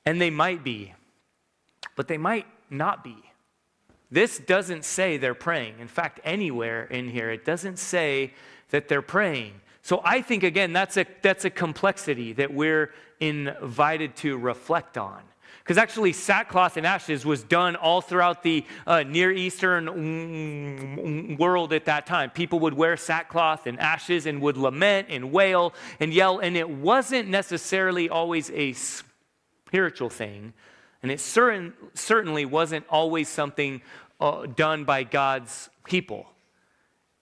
and 0.04 0.20
they 0.20 0.30
might 0.30 0.62
be 0.62 0.94
but 1.96 2.06
they 2.06 2.18
might 2.18 2.46
not 2.70 3.02
be. 3.02 3.16
This 4.10 4.38
doesn't 4.38 4.84
say 4.84 5.16
they're 5.16 5.34
praying. 5.34 5.80
In 5.80 5.88
fact, 5.88 6.20
anywhere 6.24 6.84
in 6.84 7.08
here, 7.08 7.30
it 7.30 7.44
doesn't 7.44 7.78
say 7.78 8.34
that 8.70 8.88
they're 8.88 9.02
praying. 9.02 9.60
So 9.82 10.00
I 10.04 10.22
think, 10.22 10.42
again, 10.42 10.72
that's 10.72 10.96
a, 10.96 11.06
that's 11.22 11.44
a 11.44 11.50
complexity 11.50 12.32
that 12.34 12.52
we're 12.52 12.92
invited 13.20 14.16
to 14.16 14.36
reflect 14.36 14.98
on. 14.98 15.22
Because 15.62 15.78
actually, 15.78 16.12
sackcloth 16.12 16.76
and 16.76 16.86
ashes 16.86 17.26
was 17.26 17.42
done 17.42 17.74
all 17.74 18.00
throughout 18.00 18.44
the 18.44 18.64
uh, 18.86 19.02
Near 19.02 19.32
Eastern 19.32 19.86
world 21.36 21.72
at 21.72 21.86
that 21.86 22.06
time. 22.06 22.30
People 22.30 22.60
would 22.60 22.74
wear 22.74 22.96
sackcloth 22.96 23.66
and 23.66 23.80
ashes 23.80 24.26
and 24.26 24.40
would 24.42 24.56
lament 24.56 25.08
and 25.10 25.32
wail 25.32 25.74
and 25.98 26.14
yell, 26.14 26.38
and 26.38 26.56
it 26.56 26.70
wasn't 26.70 27.28
necessarily 27.28 28.08
always 28.08 28.48
a 28.52 28.74
spiritual 28.74 30.08
thing, 30.08 30.52
and 31.02 31.12
it 31.12 31.20
certain, 31.20 31.74
certainly 31.94 32.44
wasn't 32.44 32.84
always 32.88 33.28
something 33.28 33.82
uh, 34.20 34.46
done 34.46 34.84
by 34.84 35.04
God's 35.04 35.68
people. 35.84 36.26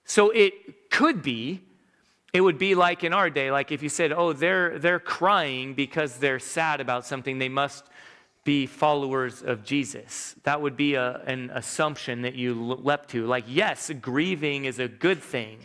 So 0.05 0.29
it 0.29 0.89
could 0.89 1.21
be, 1.21 1.61
it 2.33 2.41
would 2.41 2.57
be 2.57 2.75
like 2.75 3.03
in 3.03 3.13
our 3.13 3.29
day, 3.29 3.51
like 3.51 3.71
if 3.71 3.81
you 3.81 3.89
said, 3.89 4.11
oh, 4.11 4.33
they're, 4.33 4.77
they're 4.79 4.99
crying 4.99 5.73
because 5.73 6.17
they're 6.17 6.39
sad 6.39 6.81
about 6.81 7.05
something, 7.05 7.39
they 7.39 7.49
must 7.49 7.85
be 8.43 8.67
followers 8.67 9.41
of 9.41 9.63
Jesus. 9.63 10.35
That 10.43 10.61
would 10.61 10.77
be 10.77 10.93
a, 10.93 11.21
an 11.25 11.49
assumption 11.53 12.21
that 12.21 12.35
you 12.35 12.53
leapt 12.53 13.09
to. 13.09 13.25
Like, 13.25 13.45
yes, 13.47 13.91
grieving 14.01 14.65
is 14.65 14.79
a 14.79 14.87
good 14.87 15.21
thing. 15.21 15.59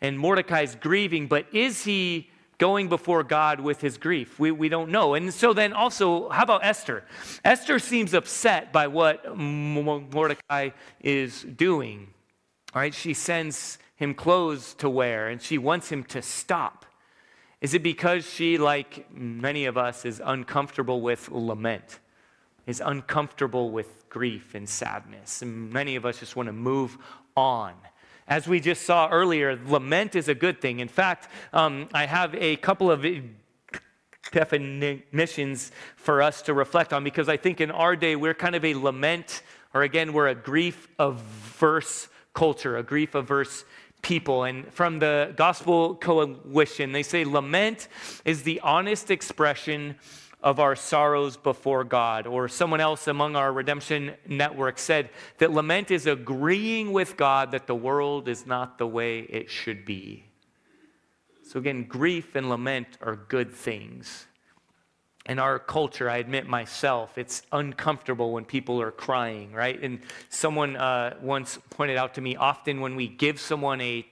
And 0.00 0.18
Mordecai's 0.18 0.74
grieving, 0.74 1.28
but 1.28 1.46
is 1.52 1.84
he 1.84 2.30
going 2.64 2.88
before 2.88 3.22
God 3.22 3.60
with 3.60 3.82
his 3.82 3.98
grief? 3.98 4.38
We, 4.38 4.50
we 4.50 4.70
don't 4.70 4.90
know. 4.90 5.12
And 5.12 5.34
so 5.34 5.52
then 5.52 5.74
also, 5.74 6.30
how 6.30 6.44
about 6.44 6.64
Esther? 6.64 7.04
Esther 7.44 7.78
seems 7.78 8.14
upset 8.14 8.72
by 8.72 8.86
what 8.86 9.36
Mordecai 9.36 10.70
is 11.02 11.42
doing. 11.42 12.08
All 12.74 12.80
right, 12.80 12.94
she 12.94 13.12
sends 13.12 13.76
him 13.96 14.14
clothes 14.14 14.72
to 14.76 14.88
wear 14.88 15.28
and 15.28 15.42
she 15.42 15.58
wants 15.58 15.92
him 15.92 16.04
to 16.04 16.22
stop. 16.22 16.86
Is 17.60 17.74
it 17.74 17.82
because 17.82 18.24
she, 18.24 18.56
like 18.56 19.12
many 19.12 19.66
of 19.66 19.76
us, 19.76 20.06
is 20.06 20.22
uncomfortable 20.24 21.02
with 21.02 21.30
lament, 21.30 22.00
is 22.66 22.80
uncomfortable 22.80 23.72
with 23.72 24.08
grief 24.08 24.54
and 24.54 24.66
sadness? 24.66 25.42
And 25.42 25.70
many 25.70 25.96
of 25.96 26.06
us 26.06 26.18
just 26.18 26.34
want 26.34 26.46
to 26.46 26.54
move 26.54 26.96
on. 27.36 27.74
As 28.26 28.48
we 28.48 28.58
just 28.58 28.82
saw 28.86 29.08
earlier, 29.10 29.58
lament 29.66 30.14
is 30.14 30.28
a 30.28 30.34
good 30.34 30.60
thing. 30.60 30.80
In 30.80 30.88
fact, 30.88 31.28
um, 31.52 31.88
I 31.92 32.06
have 32.06 32.34
a 32.34 32.56
couple 32.56 32.90
of 32.90 33.04
definitions 34.32 35.70
for 35.96 36.22
us 36.22 36.40
to 36.42 36.54
reflect 36.54 36.94
on 36.94 37.04
because 37.04 37.28
I 37.28 37.36
think 37.36 37.60
in 37.60 37.70
our 37.70 37.94
day 37.94 38.16
we're 38.16 38.32
kind 38.32 38.54
of 38.54 38.64
a 38.64 38.74
lament, 38.74 39.42
or 39.74 39.82
again, 39.82 40.14
we're 40.14 40.28
a 40.28 40.34
grief 40.34 40.88
averse 40.98 42.08
culture, 42.32 42.78
a 42.78 42.82
grief 42.82 43.14
averse 43.14 43.66
people. 44.00 44.44
And 44.44 44.72
from 44.72 45.00
the 45.00 45.34
Gospel 45.36 45.94
Coalition, 45.94 46.92
they 46.92 47.02
say 47.02 47.26
lament 47.26 47.88
is 48.24 48.42
the 48.42 48.58
honest 48.60 49.10
expression 49.10 49.96
of 50.44 50.60
our 50.60 50.76
sorrows 50.76 51.38
before 51.38 51.82
God. 51.84 52.26
Or 52.26 52.48
someone 52.48 52.80
else 52.80 53.08
among 53.08 53.34
our 53.34 53.50
redemption 53.50 54.12
network 54.28 54.78
said 54.78 55.08
that 55.38 55.50
lament 55.50 55.90
is 55.90 56.06
agreeing 56.06 56.92
with 56.92 57.16
God 57.16 57.50
that 57.52 57.66
the 57.66 57.74
world 57.74 58.28
is 58.28 58.46
not 58.46 58.76
the 58.76 58.86
way 58.86 59.20
it 59.20 59.50
should 59.50 59.86
be. 59.86 60.26
So, 61.42 61.58
again, 61.58 61.84
grief 61.84 62.36
and 62.36 62.50
lament 62.50 62.98
are 63.00 63.16
good 63.16 63.52
things. 63.52 64.26
In 65.26 65.38
our 65.38 65.58
culture, 65.58 66.10
I 66.10 66.18
admit 66.18 66.46
myself, 66.46 67.16
it's 67.16 67.42
uncomfortable 67.50 68.32
when 68.32 68.44
people 68.44 68.82
are 68.82 68.90
crying, 68.90 69.52
right? 69.52 69.82
And 69.82 70.00
someone 70.28 70.76
uh, 70.76 71.16
once 71.22 71.58
pointed 71.70 71.96
out 71.96 72.12
to 72.14 72.20
me 72.20 72.36
often 72.36 72.82
when 72.82 72.96
we 72.96 73.08
give 73.08 73.40
someone 73.40 73.80
a 73.80 74.06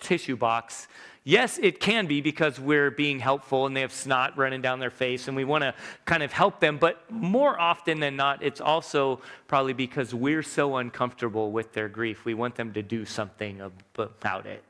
tissue 0.00 0.36
box, 0.36 0.88
yes, 1.24 1.58
it 1.60 1.80
can 1.80 2.06
be 2.06 2.20
because 2.20 2.60
we're 2.60 2.90
being 2.90 3.18
helpful 3.18 3.66
and 3.66 3.76
they 3.76 3.80
have 3.80 3.92
snot 3.92 4.36
running 4.38 4.62
down 4.62 4.78
their 4.78 4.90
face 4.90 5.26
and 5.26 5.36
we 5.36 5.44
want 5.44 5.62
to 5.62 5.74
kind 6.04 6.22
of 6.22 6.32
help 6.32 6.60
them. 6.60 6.78
But 6.78 7.10
more 7.10 7.58
often 7.58 7.98
than 7.98 8.16
not, 8.16 8.42
it's 8.42 8.60
also 8.60 9.20
probably 9.48 9.72
because 9.72 10.14
we're 10.14 10.42
so 10.42 10.76
uncomfortable 10.76 11.50
with 11.50 11.72
their 11.72 11.88
grief. 11.88 12.24
We 12.24 12.34
want 12.34 12.54
them 12.54 12.72
to 12.74 12.82
do 12.82 13.04
something 13.04 13.60
about 13.96 14.46
it. 14.46 14.62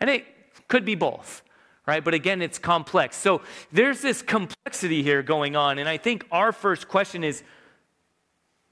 And 0.00 0.08
it 0.08 0.24
could 0.68 0.84
be 0.84 0.94
both 0.94 1.42
right? 1.86 2.02
But 2.02 2.14
again, 2.14 2.40
it's 2.40 2.58
complex. 2.58 3.16
So 3.16 3.42
there's 3.72 4.00
this 4.00 4.22
complexity 4.22 5.02
here 5.02 5.22
going 5.22 5.54
on. 5.54 5.78
And 5.78 5.88
I 5.88 5.98
think 5.98 6.26
our 6.32 6.52
first 6.52 6.88
question 6.88 7.22
is 7.22 7.42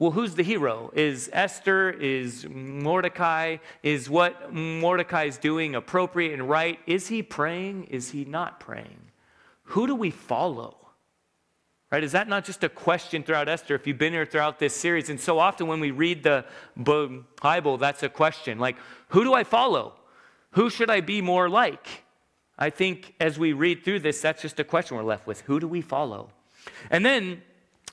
well, 0.02 0.10
who's 0.10 0.34
the 0.34 0.42
hero? 0.42 0.90
Is 0.96 1.30
Esther? 1.32 1.88
Is 1.88 2.44
Mordecai? 2.50 3.58
Is 3.84 4.10
what 4.10 4.52
Mordecai 4.52 5.26
is 5.26 5.38
doing 5.38 5.76
appropriate 5.76 6.32
and 6.32 6.48
right? 6.48 6.80
Is 6.88 7.06
he 7.06 7.22
praying? 7.22 7.84
Is 7.84 8.10
he 8.10 8.24
not 8.24 8.58
praying? 8.58 8.98
Who 9.62 9.86
do 9.86 9.94
we 9.94 10.10
follow? 10.10 10.76
Right? 11.92 12.02
Is 12.02 12.10
that 12.10 12.26
not 12.26 12.44
just 12.44 12.64
a 12.64 12.68
question 12.68 13.22
throughout 13.22 13.48
Esther? 13.48 13.76
If 13.76 13.86
you've 13.86 13.96
been 13.96 14.12
here 14.12 14.26
throughout 14.26 14.58
this 14.58 14.74
series, 14.74 15.08
and 15.08 15.20
so 15.20 15.38
often 15.38 15.68
when 15.68 15.78
we 15.78 15.92
read 15.92 16.24
the 16.24 16.46
Bible, 17.40 17.78
that's 17.78 18.02
a 18.02 18.08
question. 18.08 18.58
Like, 18.58 18.74
who 19.10 19.22
do 19.22 19.34
I 19.34 19.44
follow? 19.44 19.94
Who 20.54 20.68
should 20.68 20.90
I 20.90 21.00
be 21.00 21.22
more 21.22 21.48
like? 21.48 22.02
I 22.58 22.70
think 22.70 23.14
as 23.20 23.38
we 23.38 23.52
read 23.52 23.84
through 23.84 24.00
this, 24.00 24.20
that's 24.20 24.42
just 24.42 24.58
a 24.58 24.64
question 24.64 24.96
we're 24.96 25.04
left 25.04 25.28
with. 25.28 25.42
Who 25.42 25.60
do 25.60 25.68
we 25.68 25.80
follow? 25.80 26.30
And 26.90 27.06
then 27.06 27.42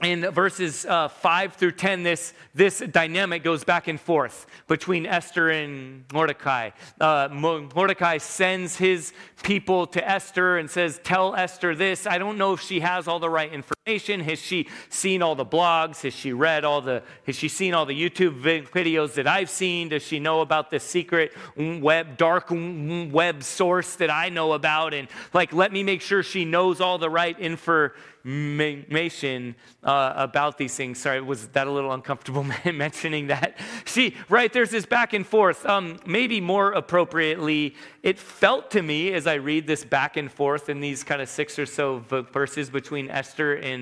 in 0.01 0.21
verses 0.31 0.85
uh, 0.85 1.09
5 1.09 1.53
through 1.53 1.73
10, 1.73 2.03
this, 2.03 2.33
this 2.55 2.79
dynamic 2.79 3.43
goes 3.43 3.63
back 3.63 3.87
and 3.87 3.99
forth 3.99 4.45
between 4.67 5.05
Esther 5.05 5.49
and 5.49 6.05
Mordecai. 6.13 6.69
Uh, 7.01 7.27
Mordecai 7.31 8.17
sends 8.17 8.77
his 8.77 9.13
people 9.43 9.85
to 9.87 10.07
Esther 10.07 10.57
and 10.57 10.69
says, 10.69 11.01
Tell 11.03 11.35
Esther 11.35 11.75
this. 11.75 12.07
I 12.07 12.17
don't 12.17 12.37
know 12.37 12.53
if 12.53 12.61
she 12.61 12.79
has 12.79 13.07
all 13.07 13.19
the 13.19 13.29
right 13.29 13.51
information. 13.51 13.78
Has 13.97 14.39
she 14.39 14.67
seen 14.89 15.21
all 15.21 15.35
the 15.35 15.45
blogs? 15.45 16.01
Has 16.03 16.13
she 16.13 16.33
read 16.33 16.63
all 16.63 16.81
the, 16.81 17.01
has 17.25 17.35
she 17.35 17.47
seen 17.47 17.73
all 17.73 17.85
the 17.85 17.99
YouTube 17.99 18.41
videos 18.41 19.13
that 19.15 19.27
I've 19.27 19.49
seen? 19.49 19.89
Does 19.89 20.03
she 20.03 20.19
know 20.19 20.41
about 20.41 20.69
the 20.69 20.79
secret 20.79 21.33
web, 21.55 22.17
dark 22.17 22.47
web 22.49 23.43
source 23.43 23.95
that 23.95 24.09
I 24.09 24.29
know 24.29 24.53
about? 24.53 24.93
And 24.93 25.07
like, 25.33 25.53
let 25.53 25.71
me 25.71 25.83
make 25.83 26.01
sure 26.01 26.23
she 26.23 26.45
knows 26.45 26.81
all 26.81 26.97
the 26.97 27.09
right 27.09 27.37
information 27.39 27.95
information 28.25 29.55
uh, 29.83 30.13
about 30.15 30.57
these 30.57 30.75
things. 30.75 30.99
Sorry, 30.99 31.21
was 31.21 31.47
that 31.49 31.67
a 31.67 31.71
little 31.71 31.93
uncomfortable 31.93 32.43
mentioning 32.65 33.27
that? 33.27 33.57
See, 33.85 34.15
right, 34.27 34.51
there's 34.51 34.71
this 34.71 34.85
back 34.85 35.13
and 35.13 35.25
forth. 35.25 35.65
Um, 35.65 35.99
maybe 36.05 36.41
more 36.41 36.71
appropriately, 36.71 37.75
it 38.03 38.19
felt 38.19 38.71
to 38.71 38.81
me 38.81 39.13
as 39.13 39.25
I 39.25 39.35
read 39.35 39.67
this 39.67 39.85
back 39.85 40.17
and 40.17 40.31
forth 40.31 40.69
in 40.69 40.79
these 40.79 41.03
kind 41.03 41.21
of 41.21 41.29
six 41.29 41.57
or 41.57 41.65
so 41.65 41.99
verses 42.33 42.69
between 42.69 43.09
Esther 43.09 43.55
and 43.55 43.78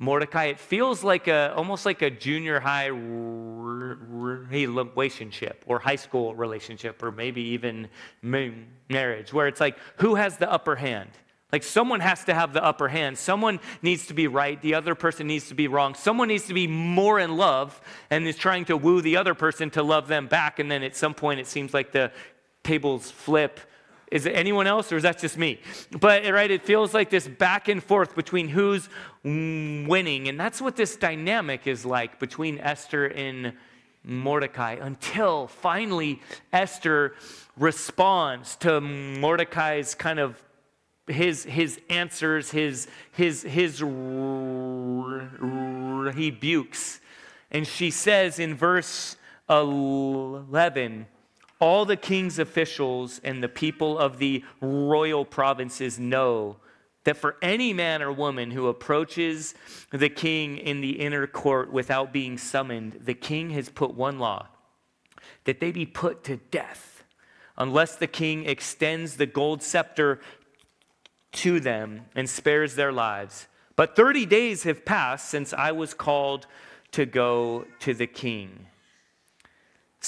Mordecai, 0.00 0.44
it 0.46 0.60
feels 0.60 1.02
like 1.02 1.26
a 1.26 1.52
almost 1.54 1.84
like 1.84 2.02
a 2.02 2.10
junior 2.10 2.60
high 2.60 2.86
relationship 4.50 5.64
or 5.66 5.80
high 5.80 5.96
school 5.96 6.36
relationship 6.36 7.02
or 7.02 7.10
maybe 7.10 7.42
even 7.56 7.88
marriage, 8.22 9.32
where 9.32 9.48
it's 9.48 9.60
like 9.60 9.76
who 9.96 10.14
has 10.14 10.36
the 10.36 10.50
upper 10.50 10.76
hand? 10.76 11.10
Like 11.52 11.62
someone 11.62 12.00
has 12.00 12.24
to 12.24 12.34
have 12.34 12.52
the 12.52 12.62
upper 12.62 12.88
hand. 12.88 13.16
Someone 13.16 13.58
needs 13.80 14.06
to 14.08 14.14
be 14.14 14.26
right. 14.26 14.60
The 14.60 14.74
other 14.74 14.94
person 14.94 15.26
needs 15.26 15.48
to 15.48 15.54
be 15.54 15.66
wrong. 15.66 15.94
Someone 15.94 16.28
needs 16.28 16.46
to 16.46 16.54
be 16.54 16.66
more 16.66 17.18
in 17.18 17.36
love 17.38 17.80
and 18.10 18.26
is 18.26 18.36
trying 18.36 18.66
to 18.66 18.76
woo 18.76 19.00
the 19.00 19.16
other 19.16 19.34
person 19.34 19.70
to 19.70 19.82
love 19.82 20.08
them 20.08 20.26
back. 20.26 20.58
And 20.58 20.70
then 20.70 20.82
at 20.82 20.94
some 20.94 21.14
point, 21.14 21.40
it 21.40 21.46
seems 21.46 21.72
like 21.72 21.90
the 21.92 22.12
tables 22.64 23.10
flip. 23.10 23.60
Is 24.10 24.26
it 24.26 24.34
anyone 24.34 24.66
else 24.66 24.90
or 24.92 24.96
is 24.96 25.02
that 25.02 25.18
just 25.18 25.36
me? 25.36 25.60
But, 25.90 26.24
right, 26.30 26.50
it 26.50 26.64
feels 26.64 26.94
like 26.94 27.10
this 27.10 27.28
back 27.28 27.68
and 27.68 27.82
forth 27.82 28.14
between 28.14 28.48
who's 28.48 28.88
winning. 29.22 30.28
And 30.28 30.40
that's 30.40 30.60
what 30.60 30.76
this 30.76 30.96
dynamic 30.96 31.66
is 31.66 31.84
like 31.84 32.18
between 32.18 32.58
Esther 32.58 33.06
and 33.06 33.52
Mordecai 34.04 34.78
until 34.80 35.48
finally 35.48 36.22
Esther 36.52 37.14
responds 37.56 38.56
to 38.56 38.80
Mordecai's 38.80 39.94
kind 39.94 40.18
of 40.18 40.42
his, 41.06 41.44
his 41.44 41.80
answers, 41.90 42.50
his, 42.50 42.88
his, 43.12 43.42
his 43.42 43.82
rebukes. 46.12 47.00
And 47.50 47.66
she 47.66 47.90
says 47.90 48.38
in 48.38 48.54
verse 48.54 49.16
11, 49.48 51.06
all 51.60 51.84
the 51.84 51.96
king's 51.96 52.38
officials 52.38 53.20
and 53.24 53.42
the 53.42 53.48
people 53.48 53.98
of 53.98 54.18
the 54.18 54.44
royal 54.60 55.24
provinces 55.24 55.98
know 55.98 56.56
that 57.04 57.16
for 57.16 57.36
any 57.40 57.72
man 57.72 58.02
or 58.02 58.12
woman 58.12 58.50
who 58.50 58.66
approaches 58.66 59.54
the 59.90 60.08
king 60.08 60.58
in 60.58 60.80
the 60.80 61.00
inner 61.00 61.26
court 61.26 61.72
without 61.72 62.12
being 62.12 62.36
summoned, 62.36 63.00
the 63.04 63.14
king 63.14 63.50
has 63.50 63.68
put 63.68 63.94
one 63.94 64.18
law 64.18 64.46
that 65.44 65.60
they 65.60 65.72
be 65.72 65.86
put 65.86 66.22
to 66.24 66.36
death 66.50 67.04
unless 67.56 67.96
the 67.96 68.06
king 68.06 68.44
extends 68.44 69.16
the 69.16 69.26
gold 69.26 69.62
scepter 69.62 70.20
to 71.32 71.60
them 71.60 72.02
and 72.14 72.28
spares 72.28 72.74
their 72.74 72.92
lives. 72.92 73.48
But 73.74 73.96
30 73.96 74.26
days 74.26 74.64
have 74.64 74.84
passed 74.84 75.28
since 75.28 75.52
I 75.52 75.72
was 75.72 75.94
called 75.94 76.46
to 76.92 77.06
go 77.06 77.66
to 77.80 77.94
the 77.94 78.06
king. 78.06 78.66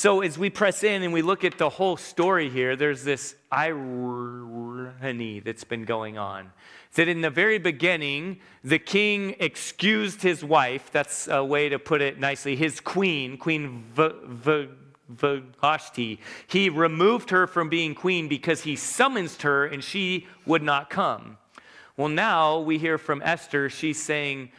So, 0.01 0.23
as 0.23 0.39
we 0.39 0.49
press 0.49 0.83
in 0.83 1.03
and 1.03 1.13
we 1.13 1.21
look 1.21 1.45
at 1.45 1.59
the 1.59 1.69
whole 1.69 1.99
story 1.99 2.49
here, 2.49 2.75
there's 2.75 3.05
this 3.05 3.35
irony 3.53 5.41
that's 5.41 5.65
been 5.65 5.85
going 5.85 6.17
on. 6.17 6.53
That 6.95 7.07
in 7.07 7.21
the 7.21 7.29
very 7.29 7.59
beginning, 7.59 8.41
the 8.65 8.79
king 8.79 9.37
excused 9.41 10.23
his 10.23 10.43
wife, 10.43 10.91
that's 10.91 11.29
a 11.29 11.45
way 11.45 11.69
to 11.69 11.79
put 11.79 12.01
it 12.01 12.19
nicely, 12.19 12.57
his 12.57 12.81
queen, 12.81 13.37
Queen 13.37 13.85
v- 13.95 14.15
v- 14.27 15.43
Vashti. 15.61 16.19
He 16.47 16.71
removed 16.71 17.29
her 17.29 17.47
from 17.47 17.69
being 17.69 17.95
queen 17.95 18.27
because 18.27 18.63
he 18.63 18.77
summoned 18.77 19.33
her 19.43 19.67
and 19.67 19.85
she 19.85 20.27
would 20.47 20.63
not 20.63 20.89
come. 20.89 21.37
Well, 21.99 22.09
now 22.09 22.61
we 22.61 22.79
hear 22.79 22.97
from 22.97 23.21
Esther. 23.23 23.69
She's 23.69 24.03
saying, 24.03 24.51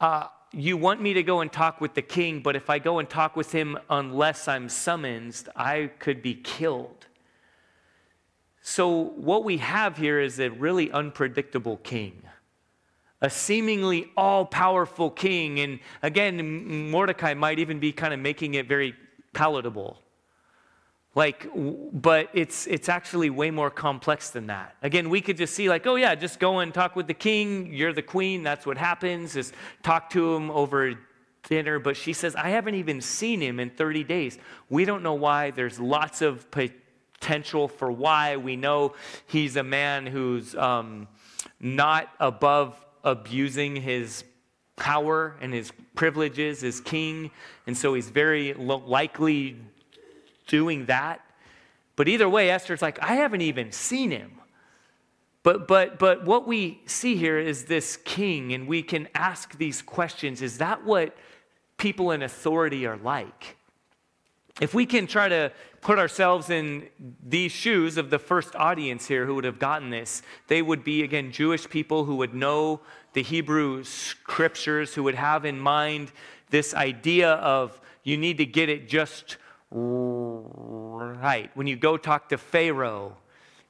uh, 0.00 0.26
You 0.52 0.76
want 0.76 1.00
me 1.00 1.14
to 1.14 1.22
go 1.22 1.40
and 1.40 1.50
talk 1.50 1.80
with 1.80 1.94
the 1.94 2.02
king, 2.02 2.40
but 2.40 2.56
if 2.56 2.68
I 2.68 2.78
go 2.78 2.98
and 2.98 3.08
talk 3.08 3.36
with 3.36 3.52
him 3.52 3.78
unless 3.88 4.48
I'm 4.48 4.68
summoned, 4.68 5.48
I 5.56 5.90
could 5.98 6.22
be 6.22 6.34
killed. 6.34 7.06
So, 8.60 8.90
what 9.16 9.44
we 9.44 9.56
have 9.56 9.96
here 9.96 10.20
is 10.20 10.38
a 10.38 10.50
really 10.50 10.90
unpredictable 10.92 11.78
king 11.78 12.22
a 13.22 13.30
seemingly 13.30 14.10
all 14.16 14.44
powerful 14.44 15.08
king. 15.08 15.60
And 15.60 15.78
again, 16.02 16.90
Mordecai 16.90 17.34
might 17.34 17.60
even 17.60 17.78
be 17.78 17.92
kind 17.92 18.12
of 18.12 18.20
making 18.20 18.54
it 18.54 18.66
very 18.66 18.94
palatable. 19.32 20.01
Like, 21.14 21.46
but 21.54 22.30
it's, 22.32 22.66
it's 22.66 22.88
actually 22.88 23.28
way 23.28 23.50
more 23.50 23.70
complex 23.70 24.30
than 24.30 24.46
that. 24.46 24.76
Again, 24.82 25.10
we 25.10 25.20
could 25.20 25.36
just 25.36 25.54
see, 25.54 25.68
like, 25.68 25.86
oh, 25.86 25.96
yeah, 25.96 26.14
just 26.14 26.40
go 26.40 26.60
and 26.60 26.72
talk 26.72 26.96
with 26.96 27.06
the 27.06 27.14
king. 27.14 27.72
You're 27.72 27.92
the 27.92 28.02
queen. 28.02 28.42
That's 28.42 28.64
what 28.64 28.78
happens. 28.78 29.34
Just 29.34 29.52
talk 29.82 30.08
to 30.10 30.34
him 30.34 30.50
over 30.50 30.94
dinner. 31.48 31.78
But 31.78 31.98
she 31.98 32.14
says, 32.14 32.34
I 32.34 32.48
haven't 32.48 32.76
even 32.76 33.02
seen 33.02 33.42
him 33.42 33.60
in 33.60 33.68
30 33.68 34.04
days. 34.04 34.38
We 34.70 34.86
don't 34.86 35.02
know 35.02 35.12
why. 35.12 35.50
There's 35.50 35.78
lots 35.78 36.22
of 36.22 36.46
potential 36.50 37.68
for 37.68 37.92
why. 37.92 38.38
We 38.38 38.56
know 38.56 38.94
he's 39.26 39.56
a 39.56 39.62
man 39.62 40.06
who's 40.06 40.54
um, 40.54 41.08
not 41.60 42.08
above 42.20 42.82
abusing 43.04 43.76
his 43.76 44.24
power 44.76 45.36
and 45.42 45.52
his 45.52 45.72
privileges 45.94 46.64
as 46.64 46.80
king. 46.80 47.30
And 47.66 47.76
so 47.76 47.92
he's 47.92 48.08
very 48.08 48.54
likely 48.54 49.58
doing 50.46 50.86
that. 50.86 51.20
But 51.96 52.08
either 52.08 52.28
way, 52.28 52.50
Esther's 52.50 52.82
like, 52.82 53.02
I 53.02 53.14
haven't 53.14 53.42
even 53.42 53.72
seen 53.72 54.10
him. 54.10 54.40
But, 55.42 55.66
but, 55.66 55.98
but 55.98 56.24
what 56.24 56.46
we 56.46 56.80
see 56.86 57.16
here 57.16 57.38
is 57.38 57.64
this 57.64 57.96
king, 58.04 58.52
and 58.52 58.68
we 58.68 58.82
can 58.82 59.08
ask 59.14 59.58
these 59.58 59.82
questions 59.82 60.40
Is 60.40 60.58
that 60.58 60.84
what 60.84 61.16
people 61.78 62.12
in 62.12 62.22
authority 62.22 62.86
are 62.86 62.96
like? 62.96 63.56
If 64.60 64.74
we 64.74 64.86
can 64.86 65.06
try 65.06 65.28
to 65.28 65.50
put 65.80 65.98
ourselves 65.98 66.50
in 66.50 66.88
these 67.26 67.50
shoes 67.50 67.96
of 67.96 68.10
the 68.10 68.18
first 68.18 68.54
audience 68.54 69.08
here 69.08 69.26
who 69.26 69.34
would 69.34 69.44
have 69.44 69.58
gotten 69.58 69.90
this, 69.90 70.22
they 70.46 70.62
would 70.62 70.84
be, 70.84 71.02
again, 71.02 71.32
Jewish 71.32 71.68
people 71.68 72.04
who 72.04 72.16
would 72.16 72.34
know 72.34 72.80
the 73.14 73.22
Hebrew 73.22 73.82
scriptures, 73.82 74.94
who 74.94 75.02
would 75.04 75.14
have 75.14 75.44
in 75.44 75.58
mind 75.58 76.12
this 76.50 76.74
idea 76.74 77.32
of 77.32 77.80
you 78.04 78.16
need 78.16 78.38
to 78.38 78.46
get 78.46 78.68
it 78.68 78.88
just 78.88 79.38
right. 79.74 81.50
When 81.54 81.66
you 81.66 81.76
go 81.76 81.96
talk 81.96 82.28
to 82.30 82.38
Pharaoh, 82.38 83.16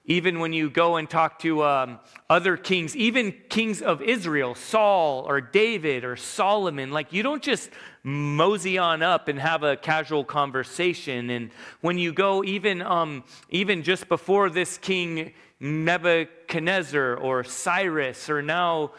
even 0.04 0.40
when 0.40 0.52
you 0.52 0.68
go 0.68 0.96
and 0.96 1.08
talk 1.08 1.38
to 1.40 1.62
um, 1.62 2.00
other 2.28 2.56
kings, 2.56 2.96
even 2.96 3.32
kings 3.48 3.80
of 3.80 4.02
Israel, 4.02 4.54
Saul 4.56 5.24
or 5.28 5.40
David 5.40 6.04
or 6.04 6.16
Solomon, 6.16 6.90
like 6.90 7.12
you 7.12 7.22
don't 7.22 7.42
just 7.42 7.70
mosey 8.02 8.78
on 8.78 9.02
up 9.02 9.28
and 9.28 9.38
have 9.38 9.62
a 9.62 9.76
casual 9.76 10.24
conversation. 10.24 11.30
And 11.30 11.50
when 11.82 11.98
you 11.98 12.12
go, 12.12 12.42
even, 12.42 12.82
um, 12.82 13.22
even 13.48 13.84
just 13.84 14.08
before 14.08 14.50
this 14.50 14.76
king 14.76 15.32
Nebuchadnezzar 15.60 17.14
or 17.14 17.44
Cyrus 17.44 18.28
or 18.28 18.42
now 18.42 18.90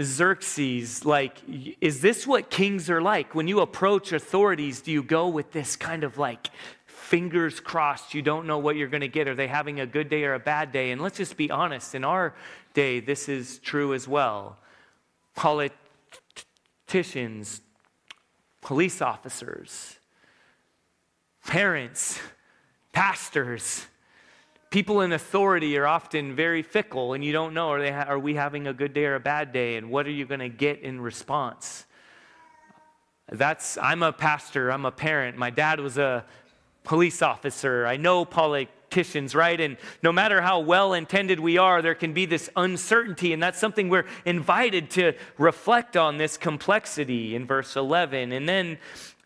Xerxes, 0.00 1.04
like, 1.04 1.36
is 1.80 2.00
this 2.00 2.26
what 2.26 2.48
kings 2.48 2.88
are 2.88 3.02
like? 3.02 3.34
When 3.34 3.46
you 3.46 3.60
approach 3.60 4.12
authorities, 4.12 4.80
do 4.80 4.90
you 4.90 5.02
go 5.02 5.28
with 5.28 5.52
this 5.52 5.76
kind 5.76 6.02
of 6.02 6.16
like 6.16 6.48
fingers 6.86 7.60
crossed, 7.60 8.14
you 8.14 8.22
don't 8.22 8.46
know 8.46 8.56
what 8.56 8.76
you're 8.76 8.88
going 8.88 9.02
to 9.02 9.08
get? 9.08 9.28
Are 9.28 9.34
they 9.34 9.48
having 9.48 9.80
a 9.80 9.86
good 9.86 10.08
day 10.08 10.24
or 10.24 10.32
a 10.32 10.38
bad 10.38 10.72
day? 10.72 10.92
And 10.92 11.02
let's 11.02 11.18
just 11.18 11.36
be 11.36 11.50
honest, 11.50 11.94
in 11.94 12.04
our 12.04 12.34
day, 12.72 13.00
this 13.00 13.28
is 13.28 13.58
true 13.58 13.92
as 13.92 14.08
well. 14.08 14.56
Politicians, 15.34 17.60
police 18.62 19.02
officers, 19.02 19.98
parents, 21.46 22.18
pastors, 22.94 23.86
people 24.72 25.02
in 25.02 25.12
authority 25.12 25.76
are 25.76 25.86
often 25.86 26.34
very 26.34 26.62
fickle 26.62 27.12
and 27.12 27.22
you 27.22 27.30
don't 27.30 27.52
know 27.52 27.68
are, 27.68 27.80
they 27.80 27.92
ha- 27.92 28.06
are 28.08 28.18
we 28.18 28.34
having 28.34 28.66
a 28.66 28.72
good 28.72 28.94
day 28.94 29.04
or 29.04 29.16
a 29.16 29.20
bad 29.20 29.52
day 29.52 29.76
and 29.76 29.90
what 29.90 30.06
are 30.06 30.10
you 30.10 30.24
going 30.24 30.40
to 30.40 30.48
get 30.48 30.80
in 30.80 30.98
response? 30.98 31.84
That's 33.30 33.76
i'm 33.78 34.02
a 34.02 34.12
pastor 34.12 34.72
i'm 34.72 34.86
a 34.86 34.90
parent. 34.90 35.36
My 35.36 35.50
dad 35.50 35.78
was 35.78 35.98
a 35.98 36.24
police 36.84 37.20
officer. 37.20 37.86
I 37.86 37.98
know 37.98 38.24
politicians 38.24 39.34
right? 39.34 39.60
And 39.60 39.76
no 40.02 40.10
matter 40.10 40.40
how 40.40 40.60
well 40.60 40.94
intended 40.94 41.38
we 41.38 41.58
are 41.58 41.82
there 41.82 41.94
can 41.94 42.14
be 42.14 42.24
this 42.24 42.48
uncertainty 42.56 43.34
and 43.34 43.42
that's 43.42 43.58
something 43.58 43.90
we're 43.90 44.06
invited 44.24 44.88
to 44.92 45.12
reflect 45.36 45.98
on 45.98 46.16
this 46.16 46.38
complexity 46.38 47.36
in 47.36 47.46
verse 47.46 47.76
11 47.76 48.32
and 48.32 48.48
then 48.48 48.78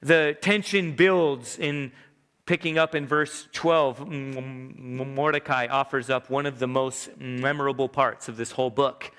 the 0.03 0.37
tension 0.41 0.93
builds 0.93 1.57
in 1.57 1.93
Picking 2.47 2.79
up 2.79 2.95
in 2.95 3.07
verse 3.07 3.49
12, 3.53 4.09
Mordecai 4.09 5.67
offers 5.67 6.09
up 6.09 6.31
one 6.31 6.47
of 6.47 6.61
the 6.61 6.69
most 6.69 7.11
memorable 7.19 7.89
parts 7.89 8.29
of 8.29 8.37
this 8.37 8.53
whole 8.53 8.71
book. 8.71 9.11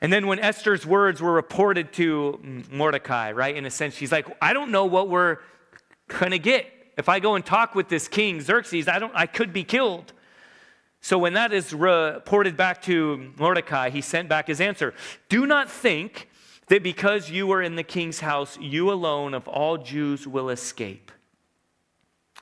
And 0.00 0.12
then 0.12 0.26
when 0.26 0.40
Esther's 0.40 0.84
words 0.84 1.22
were 1.22 1.32
reported 1.32 1.92
to 1.94 2.64
Mordecai, 2.68 3.30
right, 3.30 3.54
in 3.54 3.64
a 3.64 3.70
sense, 3.70 3.94
she's 3.94 4.10
like, 4.10 4.26
I 4.42 4.52
don't 4.52 4.72
know 4.72 4.86
what 4.86 5.08
we're 5.08 5.38
going 6.08 6.32
to 6.32 6.40
get. 6.40 6.66
If 6.98 7.08
I 7.08 7.20
go 7.20 7.36
and 7.36 7.46
talk 7.46 7.76
with 7.76 7.88
this 7.88 8.08
king, 8.08 8.40
Xerxes, 8.40 8.88
I, 8.88 8.98
don't, 8.98 9.12
I 9.14 9.26
could 9.26 9.52
be 9.52 9.62
killed. 9.62 10.12
So 11.00 11.18
when 11.18 11.34
that 11.34 11.52
is 11.52 11.72
reported 11.72 12.56
back 12.56 12.82
to 12.82 13.32
Mordecai, 13.38 13.90
he 13.90 14.00
sent 14.00 14.28
back 14.28 14.48
his 14.48 14.60
answer 14.60 14.94
Do 15.28 15.46
not 15.46 15.70
think 15.70 16.28
that 16.66 16.82
because 16.82 17.30
you 17.30 17.52
are 17.52 17.62
in 17.62 17.76
the 17.76 17.84
king's 17.84 18.18
house, 18.18 18.58
you 18.60 18.90
alone 18.90 19.32
of 19.32 19.46
all 19.46 19.78
Jews 19.78 20.26
will 20.26 20.50
escape. 20.50 21.12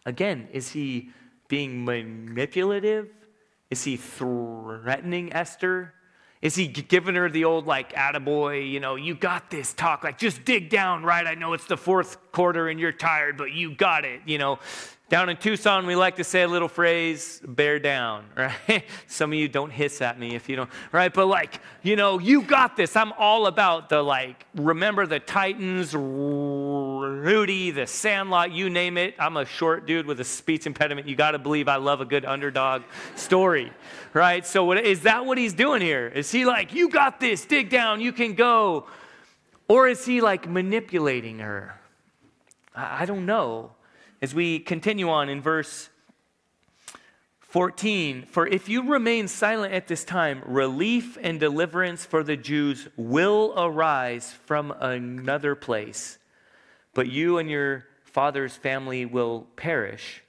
Again, 0.06 0.48
is 0.52 0.70
he 0.70 1.10
being 1.48 1.84
manipulative? 1.84 3.08
Is 3.70 3.84
he 3.84 3.96
threatening 3.96 5.32
Esther? 5.32 5.94
Is 6.42 6.54
he 6.54 6.68
giving 6.68 7.16
her 7.16 7.28
the 7.28 7.44
old, 7.44 7.66
like, 7.66 7.92
attaboy, 7.92 8.70
you 8.70 8.80
know, 8.80 8.96
you 8.96 9.14
got 9.14 9.50
this 9.50 9.74
talk, 9.74 10.02
like, 10.02 10.16
just 10.18 10.44
dig 10.44 10.70
down, 10.70 11.02
right? 11.04 11.26
I 11.26 11.34
know 11.34 11.52
it's 11.52 11.66
the 11.66 11.76
fourth 11.76 12.29
quarter 12.32 12.68
and 12.68 12.78
you're 12.78 12.92
tired, 12.92 13.36
but 13.36 13.52
you 13.52 13.74
got 13.74 14.04
it, 14.04 14.20
you 14.26 14.38
know. 14.38 14.58
Down 15.10 15.28
in 15.28 15.36
Tucson, 15.38 15.86
we 15.86 15.96
like 15.96 16.14
to 16.16 16.24
say 16.24 16.42
a 16.42 16.46
little 16.48 16.68
phrase, 16.68 17.42
bear 17.44 17.80
down, 17.80 18.26
right? 18.36 18.84
Some 19.08 19.32
of 19.32 19.38
you 19.40 19.48
don't 19.48 19.70
hiss 19.70 20.00
at 20.00 20.20
me 20.20 20.36
if 20.36 20.48
you 20.48 20.54
don't, 20.54 20.70
right? 20.92 21.12
But 21.12 21.26
like, 21.26 21.60
you 21.82 21.96
know, 21.96 22.20
you 22.20 22.42
got 22.42 22.76
this. 22.76 22.94
I'm 22.94 23.12
all 23.14 23.48
about 23.48 23.88
the 23.88 24.02
like, 24.02 24.46
remember 24.54 25.08
the 25.08 25.18
Titans, 25.18 25.96
Rudy, 25.96 27.72
the 27.72 27.88
Sandlot, 27.88 28.52
you 28.52 28.70
name 28.70 28.96
it. 28.96 29.16
I'm 29.18 29.36
a 29.36 29.44
short 29.44 29.84
dude 29.84 30.06
with 30.06 30.20
a 30.20 30.24
speech 30.24 30.68
impediment. 30.68 31.08
You 31.08 31.16
got 31.16 31.32
to 31.32 31.40
believe 31.40 31.66
I 31.66 31.74
love 31.74 32.00
a 32.00 32.04
good 32.04 32.24
underdog 32.24 32.82
story, 33.16 33.72
right? 34.14 34.46
So 34.46 34.64
what, 34.64 34.78
is 34.78 35.00
that 35.02 35.26
what 35.26 35.38
he's 35.38 35.54
doing 35.54 35.82
here? 35.82 36.06
Is 36.06 36.30
he 36.30 36.44
like, 36.44 36.72
you 36.72 36.88
got 36.88 37.18
this, 37.18 37.44
dig 37.44 37.68
down, 37.68 38.00
you 38.00 38.12
can 38.12 38.34
go? 38.34 38.86
Or 39.66 39.88
is 39.88 40.04
he 40.04 40.20
like 40.20 40.48
manipulating 40.48 41.40
her? 41.40 41.79
I, 42.80 43.04
don't 43.06 43.26
know. 43.26 43.72
As 44.22 44.34
we 44.34 44.58
continue 44.58 45.08
on 45.08 45.28
in 45.28 45.40
verse 45.40 45.88
14, 47.40 48.24
for 48.24 48.46
if 48.46 48.68
you 48.68 48.90
remain 48.90 49.28
silent 49.28 49.74
at 49.74 49.88
this 49.88 50.04
time, 50.04 50.42
relief 50.46 51.18
and 51.20 51.40
deliverance 51.40 52.04
for 52.04 52.22
the 52.22 52.36
Jews 52.36 52.88
will 52.96 53.52
arise 53.56 54.32
from 54.32 54.72
another 54.78 55.54
place, 55.54 56.18
but 56.94 57.08
you 57.08 57.38
and 57.38 57.50
your 57.50 57.86
father's 58.04 58.56
family 58.56 59.04
will 59.04 59.46
perish. 59.56 60.22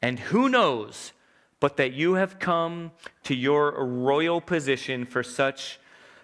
And 0.00 0.18
who 0.18 0.48
knows 0.48 1.12
but 1.60 1.76
that 1.76 1.92
you 1.92 2.14
have 2.14 2.38
come 2.38 2.92
to 3.24 3.34
your 3.34 3.84
royal 3.84 4.40
position 4.40 5.04
for 5.04 5.22
such 5.22 5.80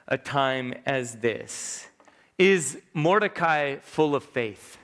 a 0.07 0.17
time 0.17 0.75
as 0.87 1.17
this? 1.17 1.89
Is 2.39 2.81
Mordecai 2.93 3.77
full 3.77 4.15
of 4.15 4.25
faith? 4.25 4.79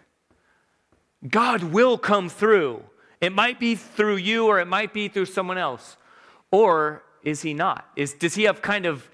God 1.29 1.65
will 1.65 1.99
come 1.99 2.29
through. 2.29 2.83
It 3.21 3.33
might 3.33 3.61
be 3.61 3.75
through 3.75 4.17
you 4.17 4.47
or 4.47 4.61
it 4.61 4.67
might 4.67 4.95
be 4.95 5.09
through 5.09 5.27
someone 5.27 5.59
else. 5.59 5.97
Or 6.51 7.03
is 7.23 7.43
he 7.43 7.53
not? 7.53 7.87
Is, 7.97 8.15
does 8.15 8.35
he 8.35 8.45
have 8.45 8.63
kind 8.63 8.87
of 8.87 9.09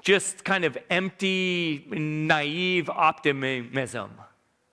just 0.00 0.44
kind 0.44 0.64
of 0.64 0.78
empty, 0.90 1.84
naive 1.90 2.88
optimism? 2.88 4.10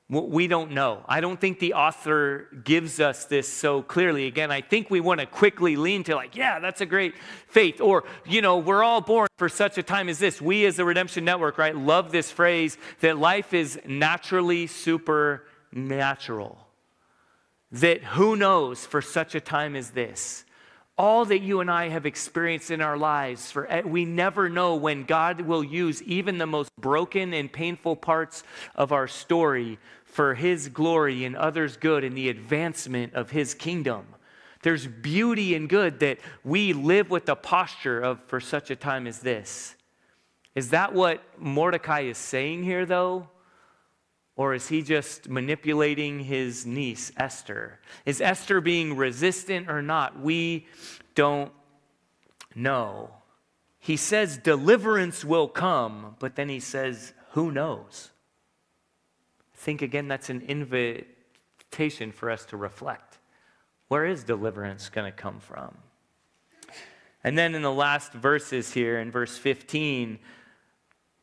We 0.08 0.46
don't 0.46 0.70
know. 0.72 1.04
I 1.08 1.20
don't 1.20 1.42
think 1.42 1.58
the 1.58 1.74
author 1.74 2.48
gives 2.64 3.00
us 3.00 3.26
this 3.26 3.52
so 3.52 3.82
clearly. 3.82 4.28
Again, 4.28 4.52
I 4.52 4.62
think 4.62 4.92
we 4.92 5.00
want 5.00 5.20
to 5.20 5.26
quickly 5.26 5.76
lean 5.76 6.04
to, 6.04 6.16
like, 6.16 6.36
yeah, 6.36 6.60
that's 6.60 6.82
a 6.82 6.86
great 6.86 7.16
faith. 7.48 7.82
Or, 7.82 8.04
you 8.24 8.44
know, 8.44 8.58
we're 8.58 8.84
all 8.84 9.02
born 9.02 9.28
for 9.38 9.50
such 9.50 9.80
a 9.80 9.84
time 9.84 10.08
as 10.08 10.20
this. 10.20 10.40
We, 10.40 10.68
as 10.68 10.76
the 10.76 10.86
Redemption 10.86 11.26
Network, 11.26 11.58
right, 11.58 11.76
love 11.76 12.12
this 12.12 12.30
phrase 12.30 12.78
that 13.00 13.18
life 13.18 13.52
is 13.56 13.80
naturally 13.88 14.68
supernatural 14.68 16.65
that 17.72 18.04
who 18.04 18.36
knows 18.36 18.86
for 18.86 19.02
such 19.02 19.36
a 19.36 19.42
time 19.42 19.76
as 19.76 19.92
this? 19.92 20.46
All 20.98 21.26
that 21.26 21.40
you 21.40 21.60
and 21.60 21.70
I 21.70 21.90
have 21.90 22.06
experienced 22.06 22.72
in 22.72 22.82
our 22.82 22.98
lives 22.98 23.52
for 23.52 23.70
eh, 23.70 23.82
we 23.82 24.06
never 24.06 24.50
know 24.50 24.76
when 24.76 25.04
God 25.04 25.42
will 25.42 25.64
use 25.64 26.02
even 26.04 26.38
the 26.38 26.46
most 26.46 26.72
broken 26.80 27.34
and 27.34 27.52
painful 27.52 27.98
parts 27.98 28.44
of 28.76 28.94
our 28.94 29.08
story 29.08 29.78
for 30.06 30.36
his 30.36 30.70
glory 30.70 31.26
and 31.26 31.36
others 31.36 31.76
good 31.76 32.06
and 32.06 32.16
the 32.16 32.30
advancement 32.30 33.14
of 33.14 33.32
his 33.32 33.54
kingdom. 33.54 34.06
There's 34.62 34.88
beauty 34.88 35.54
and 35.54 35.68
good 35.68 36.00
that 36.00 36.20
we 36.44 36.74
live 36.74 37.10
with 37.10 37.26
the 37.26 37.36
posture 37.36 38.00
of 38.00 38.20
for 38.28 38.40
such 38.40 38.72
a 38.72 38.76
time 38.76 39.06
as 39.06 39.20
this. 39.20 39.76
Is 40.56 40.70
that 40.70 40.94
what 40.94 41.22
Mordecai 41.38 42.02
is 42.02 42.18
saying 42.18 42.64
here, 42.64 42.86
though? 42.86 43.28
Or 44.36 44.54
is 44.54 44.68
he 44.68 44.82
just 44.82 45.30
manipulating 45.30 46.20
his 46.20 46.66
niece, 46.66 47.12
Esther? 47.16 47.80
Is 48.06 48.20
Esther 48.20 48.60
being 48.60 48.96
resistant 48.96 49.70
or 49.70 49.82
not? 49.82 50.20
We 50.20 50.68
don't 51.14 51.52
know. 52.54 53.12
He 53.80 53.96
says 53.96 54.38
deliverance 54.38 55.24
will 55.24 55.48
come, 55.48 56.16
but 56.20 56.36
then 56.36 56.50
he 56.50 56.60
says, 56.60 57.14
who 57.32 57.52
knows? 57.52 58.12
think 59.66 59.82
again 59.82 60.08
that's 60.08 60.30
an 60.30 60.42
invitation 60.42 62.12
for 62.12 62.30
us 62.30 62.46
to 62.46 62.56
reflect. 62.56 63.18
Where 63.88 64.06
is 64.06 64.24
deliverance 64.24 64.90
going 64.90 65.12
to 65.12 65.18
come 65.18 65.40
from? 65.40 65.76
And 67.24 67.36
then 67.36 67.56
in 67.56 67.64
the 67.64 67.72
last 67.72 68.14
verses 68.14 68.72
here, 68.74 69.00
in 69.00 69.10
verse 69.10 69.38
15, 69.38 70.20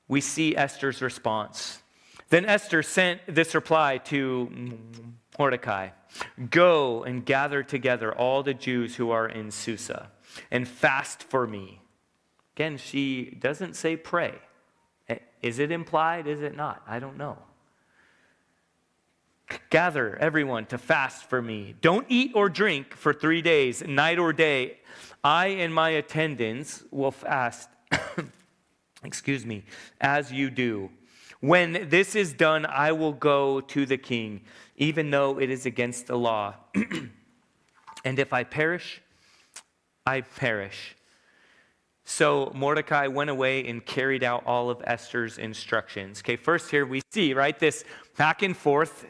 we 0.08 0.20
see 0.20 0.56
Esther's 0.56 1.00
response. 1.00 1.81
Then 2.32 2.46
Esther 2.46 2.82
sent 2.82 3.20
this 3.26 3.54
reply 3.54 3.98
to 4.06 4.50
Mordecai 5.38 5.90
Go 6.48 7.04
and 7.04 7.26
gather 7.26 7.62
together 7.62 8.10
all 8.10 8.42
the 8.42 8.54
Jews 8.54 8.96
who 8.96 9.10
are 9.10 9.28
in 9.28 9.50
Susa 9.50 10.10
and 10.50 10.66
fast 10.66 11.24
for 11.24 11.46
me. 11.46 11.82
Again, 12.56 12.78
she 12.78 13.36
doesn't 13.38 13.76
say 13.76 13.96
pray. 13.96 14.36
Eh, 15.10 15.18
is 15.42 15.58
it 15.58 15.70
implied? 15.70 16.26
Is 16.26 16.40
it 16.40 16.56
not? 16.56 16.82
I 16.88 17.00
don't 17.00 17.18
know. 17.18 17.36
Gather 19.68 20.16
everyone 20.16 20.64
to 20.66 20.78
fast 20.78 21.28
for 21.28 21.42
me. 21.42 21.74
Don't 21.82 22.06
eat 22.08 22.32
or 22.34 22.48
drink 22.48 22.94
for 22.94 23.12
three 23.12 23.42
days, 23.42 23.84
night 23.86 24.18
or 24.18 24.32
day. 24.32 24.78
I 25.22 25.48
and 25.48 25.74
my 25.74 25.90
attendants 25.90 26.82
will 26.90 27.10
fast, 27.10 27.68
excuse 29.04 29.44
me, 29.44 29.64
as 30.00 30.32
you 30.32 30.48
do. 30.48 30.88
When 31.42 31.88
this 31.88 32.14
is 32.14 32.32
done, 32.32 32.64
I 32.66 32.92
will 32.92 33.12
go 33.12 33.60
to 33.60 33.84
the 33.84 33.98
king, 33.98 34.42
even 34.76 35.10
though 35.10 35.40
it 35.40 35.50
is 35.50 35.66
against 35.66 36.06
the 36.06 36.16
law. 36.16 36.54
and 38.04 38.20
if 38.20 38.32
I 38.32 38.44
perish, 38.44 39.02
I 40.06 40.20
perish. 40.20 40.94
So 42.04 42.52
Mordecai 42.54 43.08
went 43.08 43.28
away 43.28 43.66
and 43.66 43.84
carried 43.84 44.22
out 44.22 44.46
all 44.46 44.70
of 44.70 44.82
Esther's 44.84 45.36
instructions. 45.36 46.20
Okay, 46.20 46.36
first 46.36 46.70
here 46.70 46.86
we 46.86 47.02
see, 47.10 47.34
right, 47.34 47.58
this 47.58 47.82
back 48.16 48.42
and 48.42 48.56
forth 48.56 49.04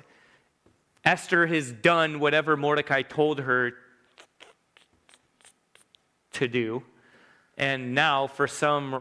Esther 1.04 1.46
has 1.48 1.70
done 1.70 2.18
whatever 2.18 2.56
Mordecai 2.56 3.02
told 3.02 3.40
her 3.40 3.72
to 6.32 6.48
do. 6.48 6.82
And 7.58 7.94
now, 7.94 8.26
for 8.26 8.46
some 8.46 8.94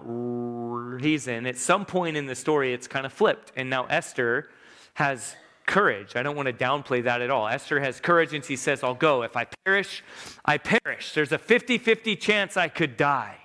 reason, 1.02 1.46
at 1.46 1.58
some 1.58 1.86
point 1.86 2.18
in 2.18 2.26
the 2.26 2.36
story, 2.36 2.74
it's 2.74 2.88
kind 2.88 3.06
of 3.06 3.14
flipped. 3.14 3.52
And 3.56 3.70
now 3.70 3.86
Esther 3.86 4.50
has 4.96 5.36
courage. 5.66 6.16
I 6.16 6.24
don't 6.24 6.36
want 6.36 6.48
to 6.48 6.54
downplay 6.54 7.04
that 7.06 7.22
at 7.22 7.30
all. 7.30 7.48
Esther 7.48 7.80
has 7.80 8.00
courage 8.00 8.34
and 8.34 8.44
she 8.44 8.56
says, 8.56 8.84
I'll 8.84 8.94
go. 8.94 9.24
If 9.24 9.38
I 9.38 9.48
perish, 9.66 10.04
I 10.44 10.58
perish. 10.58 11.14
There's 11.14 11.32
a 11.32 11.38
50 11.38 11.78
50 11.78 12.16
chance 12.18 12.58
I 12.58 12.68
could 12.68 12.98
die. 12.98 13.38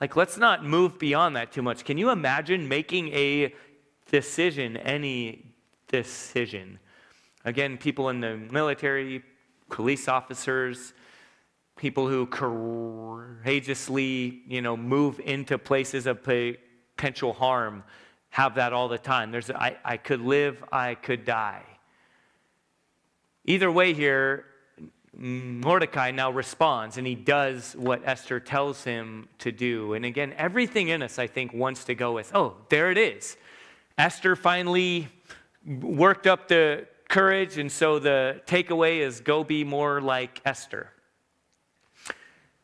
Like, 0.00 0.16
let's 0.16 0.36
not 0.36 0.64
move 0.64 0.98
beyond 0.98 1.36
that 1.36 1.52
too 1.52 1.62
much. 1.62 1.84
Can 1.84 1.98
you 1.98 2.10
imagine 2.10 2.68
making 2.68 3.08
a 3.08 3.54
decision, 4.10 4.76
any 4.76 5.54
decision? 5.88 6.78
Again, 7.44 7.78
people 7.78 8.08
in 8.08 8.20
the 8.20 8.36
military, 8.36 9.22
police 9.70 10.08
officers, 10.08 10.92
people 11.78 12.08
who 12.08 12.26
courageously, 12.26 14.42
you 14.46 14.60
know, 14.60 14.76
move 14.76 15.18
into 15.20 15.56
places 15.56 16.06
of 16.06 16.22
potential 16.22 17.32
harm 17.32 17.82
have 18.30 18.56
that 18.56 18.74
all 18.74 18.88
the 18.88 18.98
time. 18.98 19.30
There's, 19.30 19.50
I, 19.50 19.78
I 19.84 19.96
could 19.96 20.20
live, 20.20 20.62
I 20.70 20.94
could 20.94 21.24
die. 21.24 21.62
Either 23.46 23.72
way, 23.72 23.94
here, 23.94 24.44
Mordecai 25.16 26.10
now 26.10 26.30
responds 26.30 26.98
and 26.98 27.06
he 27.06 27.14
does 27.14 27.74
what 27.76 28.02
Esther 28.04 28.38
tells 28.38 28.84
him 28.84 29.28
to 29.38 29.50
do. 29.50 29.94
And 29.94 30.04
again, 30.04 30.34
everything 30.36 30.88
in 30.88 31.02
us, 31.02 31.18
I 31.18 31.26
think, 31.26 31.54
wants 31.54 31.84
to 31.84 31.94
go 31.94 32.12
with, 32.12 32.34
oh, 32.34 32.56
there 32.68 32.90
it 32.90 32.98
is. 32.98 33.38
Esther 33.96 34.36
finally 34.36 35.08
worked 35.66 36.26
up 36.26 36.48
the 36.48 36.86
courage, 37.08 37.58
and 37.58 37.72
so 37.72 37.98
the 37.98 38.40
takeaway 38.46 38.98
is 38.98 39.20
go 39.20 39.42
be 39.42 39.64
more 39.64 40.00
like 40.00 40.40
Esther. 40.44 40.92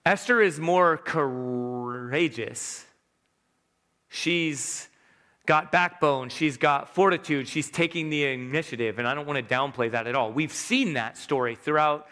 Esther 0.06 0.42
is 0.42 0.60
more 0.60 0.98
courageous. 0.98 2.84
She's 4.08 4.88
got 5.46 5.72
backbone, 5.72 6.28
she's 6.28 6.56
got 6.56 6.94
fortitude, 6.94 7.48
she's 7.48 7.70
taking 7.70 8.10
the 8.10 8.24
initiative, 8.24 8.98
and 8.98 9.08
I 9.08 9.14
don't 9.14 9.26
want 9.26 9.46
to 9.46 9.54
downplay 9.54 9.90
that 9.90 10.06
at 10.06 10.14
all. 10.14 10.32
We've 10.32 10.52
seen 10.52 10.94
that 10.94 11.16
story 11.16 11.54
throughout 11.54 12.06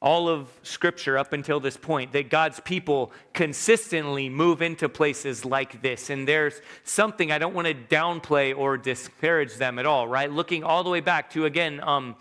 all 0.00 0.28
of 0.28 0.48
Scripture 0.62 1.16
up 1.16 1.32
until 1.32 1.60
this 1.60 1.76
point 1.76 2.12
that 2.12 2.28
God's 2.28 2.60
people 2.60 3.10
consistently 3.32 4.28
move 4.28 4.60
into 4.60 4.86
places 4.88 5.46
like 5.46 5.80
this. 5.80 6.10
And 6.10 6.28
there's 6.28 6.60
something, 6.82 7.32
I 7.32 7.38
don't 7.38 7.54
want 7.54 7.68
to 7.68 7.74
downplay 7.74 8.54
or 8.56 8.76
disparage 8.76 9.54
them 9.54 9.78
at 9.78 9.86
all, 9.86 10.06
right? 10.06 10.30
Looking 10.30 10.62
all 10.62 10.84
the 10.84 10.90
way 10.90 11.00
back 11.00 11.30
to, 11.30 11.46
again, 11.46 11.80
um, 11.82 12.16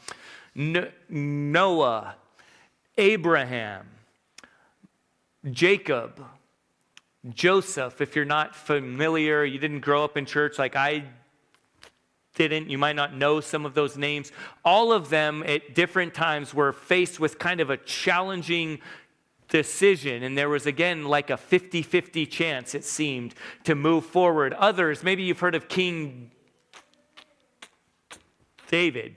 Noah, 0.55 2.15
Abraham, 2.97 3.85
Jacob, 5.51 6.23
Joseph. 7.29 8.01
If 8.01 8.15
you're 8.15 8.25
not 8.25 8.55
familiar, 8.55 9.43
you 9.43 9.59
didn't 9.59 9.81
grow 9.81 10.03
up 10.03 10.17
in 10.17 10.25
church 10.25 10.57
like 10.57 10.75
I 10.75 11.05
didn't. 12.35 12.69
You 12.69 12.77
might 12.77 12.95
not 12.95 13.13
know 13.13 13.39
some 13.41 13.65
of 13.65 13.73
those 13.73 13.97
names. 13.97 14.31
All 14.63 14.91
of 14.91 15.09
them 15.09 15.43
at 15.45 15.75
different 15.75 16.13
times 16.13 16.53
were 16.53 16.73
faced 16.73 17.19
with 17.19 17.39
kind 17.39 17.59
of 17.59 17.69
a 17.69 17.77
challenging 17.77 18.79
decision. 19.49 20.23
And 20.23 20.37
there 20.37 20.49
was, 20.49 20.65
again, 20.65 21.05
like 21.05 21.29
a 21.29 21.37
50 21.37 21.81
50 21.81 22.25
chance, 22.25 22.73
it 22.73 22.83
seemed, 22.83 23.35
to 23.65 23.75
move 23.75 24.05
forward. 24.05 24.53
Others, 24.53 25.03
maybe 25.03 25.23
you've 25.23 25.39
heard 25.39 25.55
of 25.55 25.67
King 25.67 26.31
David. 28.69 29.15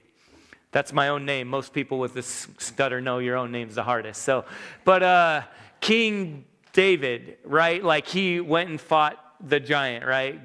That's 0.73 0.93
my 0.93 1.09
own 1.09 1.25
name. 1.25 1.49
Most 1.49 1.73
people 1.73 1.99
with 1.99 2.13
this 2.13 2.49
stutter 2.59 3.01
know 3.01 3.19
your 3.19 3.37
own 3.37 3.51
name's 3.51 3.77
the 3.77 3.83
hardest. 3.83 4.23
So, 4.23 4.45
but 4.85 5.03
uh, 5.03 5.43
King 5.87 6.45
David, 6.73 7.39
right? 7.45 7.81
Like 7.85 8.09
he 8.09 8.41
went 8.41 8.71
and 8.71 8.81
fought 8.81 9.23
the 9.41 9.61
giant, 9.61 10.05
right? 10.05 10.41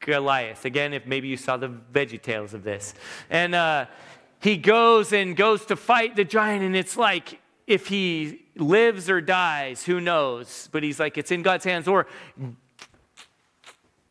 Goliath. 0.00 0.64
Again, 0.64 0.94
if 0.94 1.04
maybe 1.04 1.28
you 1.28 1.36
saw 1.36 1.58
the 1.58 1.68
Veggie 1.68 2.20
Tales 2.20 2.54
of 2.54 2.62
this. 2.62 2.94
And 3.28 3.54
uh, 3.54 3.86
he 4.40 4.56
goes 4.56 5.12
and 5.12 5.36
goes 5.36 5.66
to 5.66 5.76
fight 5.76 6.16
the 6.16 6.24
giant, 6.24 6.64
and 6.64 6.74
it's 6.74 6.96
like 6.96 7.40
if 7.66 7.88
he 7.88 8.46
lives 8.56 9.10
or 9.10 9.20
dies, 9.20 9.84
who 9.84 10.00
knows? 10.00 10.70
But 10.72 10.82
he's 10.82 10.98
like, 10.98 11.18
it's 11.18 11.30
in 11.30 11.42
God's 11.42 11.66
hands. 11.66 11.86
Or 11.86 12.06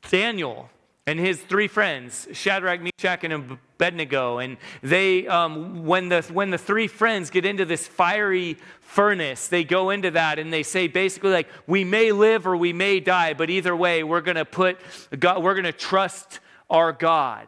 Daniel 0.07 0.69
and 1.09 1.19
his 1.19 1.41
three 1.41 1.67
friends, 1.67 2.27
Shadrach, 2.33 2.81
Meshach, 2.81 3.23
and 3.23 3.33
Abednego. 3.33 4.37
And 4.37 4.57
they, 4.83 5.25
um, 5.25 5.83
when, 5.87 6.07
the, 6.09 6.21
when 6.31 6.51
the 6.51 6.57
three 6.59 6.87
friends 6.87 7.31
get 7.31 7.45
into 7.45 7.65
this 7.65 7.87
fiery 7.87 8.57
furnace, 8.81 9.47
they 9.47 9.63
go 9.63 9.89
into 9.89 10.11
that 10.11 10.37
and 10.37 10.53
they 10.53 10.61
say 10.61 10.87
basically, 10.87 11.31
like, 11.31 11.47
we 11.65 11.83
may 11.83 12.11
live 12.11 12.45
or 12.45 12.55
we 12.55 12.73
may 12.73 12.99
die, 12.99 13.33
but 13.33 13.49
either 13.49 13.75
way, 13.75 14.03
we're 14.03 14.21
going 14.21 14.37
to 14.37 14.45
put 14.45 14.79
God, 15.17 15.41
we're 15.41 15.55
going 15.55 15.63
to 15.65 15.71
trust 15.71 16.41
our 16.69 16.93
God. 16.93 17.47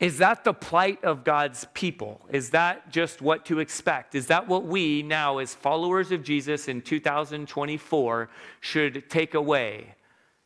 Is 0.00 0.16
that 0.16 0.44
the 0.44 0.54
plight 0.54 1.04
of 1.04 1.24
God's 1.24 1.66
people? 1.74 2.22
Is 2.30 2.50
that 2.50 2.90
just 2.90 3.20
what 3.20 3.44
to 3.46 3.58
expect? 3.58 4.14
Is 4.14 4.28
that 4.28 4.48
what 4.48 4.64
we 4.64 5.02
now, 5.02 5.38
as 5.38 5.54
followers 5.54 6.10
of 6.10 6.22
Jesus 6.22 6.68
in 6.68 6.80
2024, 6.80 8.30
should 8.60 9.10
take 9.10 9.34
away? 9.34 9.94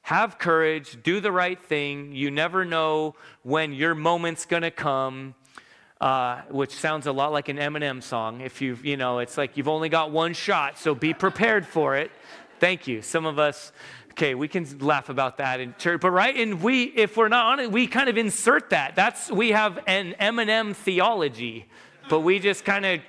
Have 0.06 0.38
courage, 0.38 1.02
do 1.02 1.18
the 1.18 1.32
right 1.32 1.60
thing. 1.60 2.12
You 2.12 2.30
never 2.30 2.64
know 2.64 3.16
when 3.42 3.72
your 3.72 3.92
moment's 3.96 4.46
to 4.62 4.70
come. 4.70 5.34
Uh, 6.00 6.42
which 6.50 6.72
sounds 6.72 7.06
a 7.06 7.12
lot 7.12 7.32
like 7.32 7.48
an 7.48 7.56
Eminem 7.56 8.02
song. 8.02 8.42
If 8.42 8.60
you've, 8.60 8.84
you 8.84 8.98
know, 8.98 9.18
it's 9.20 9.38
like 9.38 9.56
you've 9.56 9.66
only 9.66 9.88
got 9.88 10.10
one 10.10 10.34
shot, 10.34 10.78
so 10.78 10.94
be 10.94 11.14
prepared 11.14 11.66
for 11.66 11.96
it. 11.96 12.10
Thank 12.60 12.86
you. 12.86 13.00
Some 13.00 13.24
of 13.24 13.38
us, 13.38 13.72
okay, 14.10 14.34
we 14.34 14.46
can 14.46 14.78
laugh 14.78 15.08
about 15.08 15.38
that 15.38 15.58
in 15.58 15.74
church, 15.78 16.02
but 16.02 16.10
right, 16.10 16.36
and 16.36 16.62
we, 16.62 16.82
if 16.82 17.16
we're 17.16 17.28
not 17.28 17.46
on 17.46 17.60
it, 17.60 17.72
we 17.72 17.86
kind 17.86 18.10
of 18.10 18.18
insert 18.18 18.70
that. 18.70 18.94
That's 18.94 19.30
we 19.30 19.52
have 19.52 19.82
an 19.86 20.14
Eminem 20.20 20.76
theology, 20.76 21.66
but 22.10 22.20
we 22.20 22.40
just 22.40 22.66
kind 22.66 22.84
of 22.84 23.00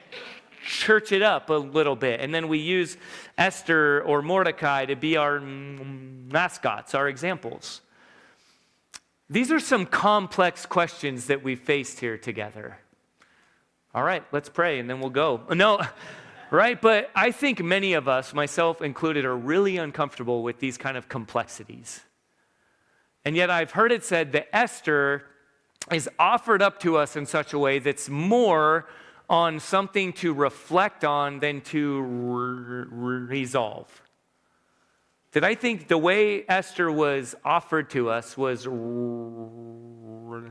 church 0.67 1.11
it 1.11 1.21
up 1.21 1.49
a 1.49 1.53
little 1.53 1.95
bit. 1.95 2.19
And 2.19 2.35
then 2.35 2.47
we 2.47 2.59
use 2.59 2.97
Esther 3.37 4.01
or 4.03 4.21
Mordecai 4.21 4.85
to 4.85 4.95
be 4.95 5.17
our 5.17 5.39
mascots, 5.39 6.93
our 6.93 7.07
examples. 7.07 7.81
These 9.29 9.51
are 9.51 9.59
some 9.59 9.85
complex 9.85 10.65
questions 10.65 11.27
that 11.27 11.43
we 11.43 11.55
faced 11.55 11.99
here 11.99 12.17
together. 12.17 12.77
All 13.95 14.03
right, 14.03 14.23
let's 14.31 14.49
pray 14.49 14.79
and 14.79 14.89
then 14.89 14.99
we'll 14.99 15.09
go. 15.09 15.41
No, 15.49 15.81
right? 16.51 16.79
But 16.79 17.09
I 17.15 17.31
think 17.31 17.63
many 17.63 17.93
of 17.93 18.07
us, 18.07 18.33
myself 18.33 18.81
included, 18.81 19.25
are 19.25 19.35
really 19.35 19.77
uncomfortable 19.77 20.43
with 20.43 20.59
these 20.59 20.77
kind 20.77 20.97
of 20.97 21.09
complexities. 21.09 22.01
And 23.25 23.35
yet 23.35 23.49
I've 23.49 23.71
heard 23.71 23.91
it 23.91 24.03
said 24.03 24.33
that 24.33 24.55
Esther 24.55 25.23
is 25.91 26.09
offered 26.19 26.61
up 26.61 26.79
to 26.81 26.97
us 26.97 27.15
in 27.15 27.25
such 27.25 27.53
a 27.53 27.59
way 27.59 27.79
that's 27.79 28.09
more 28.09 28.85
on 29.29 29.59
something 29.59 30.13
to 30.13 30.33
reflect 30.33 31.03
on 31.03 31.39
than 31.39 31.61
to 31.61 32.01
re- 32.01 32.85
resolve. 33.39 34.01
Did 35.31 35.43
I 35.43 35.55
think 35.55 35.87
the 35.87 35.97
way 35.97 36.45
Esther 36.47 36.91
was 36.91 37.35
offered 37.43 37.89
to 37.91 38.09
us 38.09 38.37
was 38.37 38.65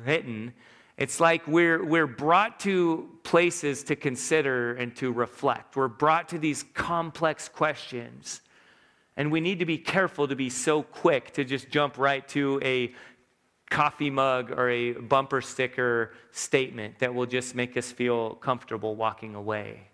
written. 0.07 0.53
It's 0.97 1.21
like 1.21 1.47
we're, 1.47 1.85
we're 1.85 2.07
brought 2.07 2.61
to 2.61 3.11
places 3.23 3.83
to 3.85 3.97
consider 3.97 4.75
and 4.75 4.95
to 4.97 5.13
reflect. 5.13 5.77
We're 5.77 5.89
brought 5.89 6.29
to 6.31 6.39
these 6.39 6.65
complex 6.75 7.49
questions. 7.49 8.41
And 9.17 9.33
we 9.33 9.41
need 9.41 9.59
to 9.59 9.67
be 9.67 9.79
careful 9.79 10.29
to 10.29 10.37
be 10.37 10.51
so 10.51 10.83
quick 10.83 11.33
to 11.35 11.45
just 11.45 11.71
jump 11.71 11.99
right 11.99 12.27
to 12.29 12.61
a 12.63 12.95
coffee 13.71 14.11
mug 14.11 14.53
or 14.53 14.71
a 14.71 14.93
bumper 14.93 15.41
sticker 15.41 16.13
statement 16.31 16.99
that 17.01 17.15
will 17.15 17.27
just 17.27 17.55
make 17.55 17.77
us 17.77 17.91
feel 17.91 18.35
comfortable 18.37 18.95
walking 18.95 19.35
away. 19.35 19.89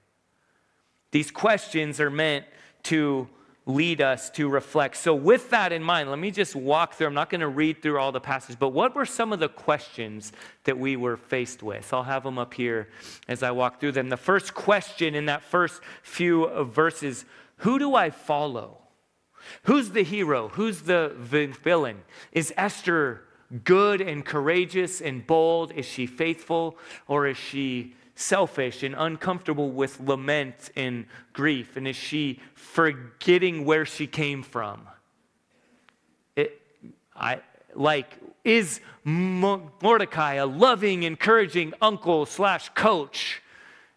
These 1.11 1.31
questions 1.31 2.01
are 2.01 2.11
meant 2.11 2.47
to 2.85 3.29
lead 3.65 4.01
us 4.01 4.29
to 4.31 4.49
reflect. 4.49 4.97
So, 4.97 5.15
with 5.15 5.51
that 5.51 5.73
in 5.73 5.83
mind, 5.83 6.11
let 6.11 6.19
me 6.19 6.31
just 6.31 6.57
walk 6.57 6.95
through. 6.95 7.07
I'm 7.07 7.15
not 7.15 7.31
going 7.31 7.43
to 7.43 7.49
read 7.49 7.81
through 7.81 7.99
all 7.99 8.11
the 8.11 8.21
passages, 8.21 8.57
but 8.57 8.71
what 8.71 8.95
were 8.95 9.07
some 9.07 9.33
of 9.33 9.39
the 9.39 9.49
questions 9.49 10.33
that 10.65 10.77
we 10.77 10.97
were 10.97 11.17
faced 11.17 11.63
with? 11.63 11.93
I'll 11.93 12.03
have 12.03 12.25
them 12.25 12.39
up 12.39 12.55
here 12.55 12.89
as 13.29 13.43
I 13.43 13.53
walk 13.53 13.79
through 13.79 13.93
them. 13.93 14.09
The 14.09 14.17
first 14.17 14.55
question 14.55 15.15
in 15.15 15.27
that 15.27 15.43
first 15.43 15.81
few 16.03 16.49
verses 16.65 17.25
who 17.59 17.79
do 17.79 17.95
I 17.95 18.11
follow? 18.11 18.79
Who's 19.65 19.91
the 19.91 20.03
hero? 20.03 20.49
Who's 20.49 20.83
the 20.83 21.13
villain? 21.17 22.03
Is 22.33 22.53
Esther 22.57 23.23
good 23.65 24.01
and 24.01 24.25
courageous 24.25 25.01
and 25.01 25.27
bold? 25.27 25.73
Is 25.73 25.87
she 25.87 26.07
faithful 26.07 26.77
or 27.07 27.27
is 27.27 27.37
she 27.37 27.95
selfish 28.15 28.83
and 28.83 28.95
uncomfortable 28.97 29.71
with 29.71 30.01
lament 30.01 30.71
and 30.77 31.07
grief? 31.33 31.77
And 31.77 31.87
is 31.89 31.97
she 31.97 32.41
forgetting 32.55 33.65
where 33.65 33.85
she 33.85 34.07
came 34.07 34.43
from? 34.43 34.87
It, 36.37 36.61
I, 37.15 37.41
like, 37.75 38.19
is 38.45 38.81
Mordecai 39.05 40.35
a 40.35 40.47
loving, 40.47 41.03
encouraging 41.05 41.75
uncle 41.81 42.27
slash 42.27 42.69
coach? 42.71 43.43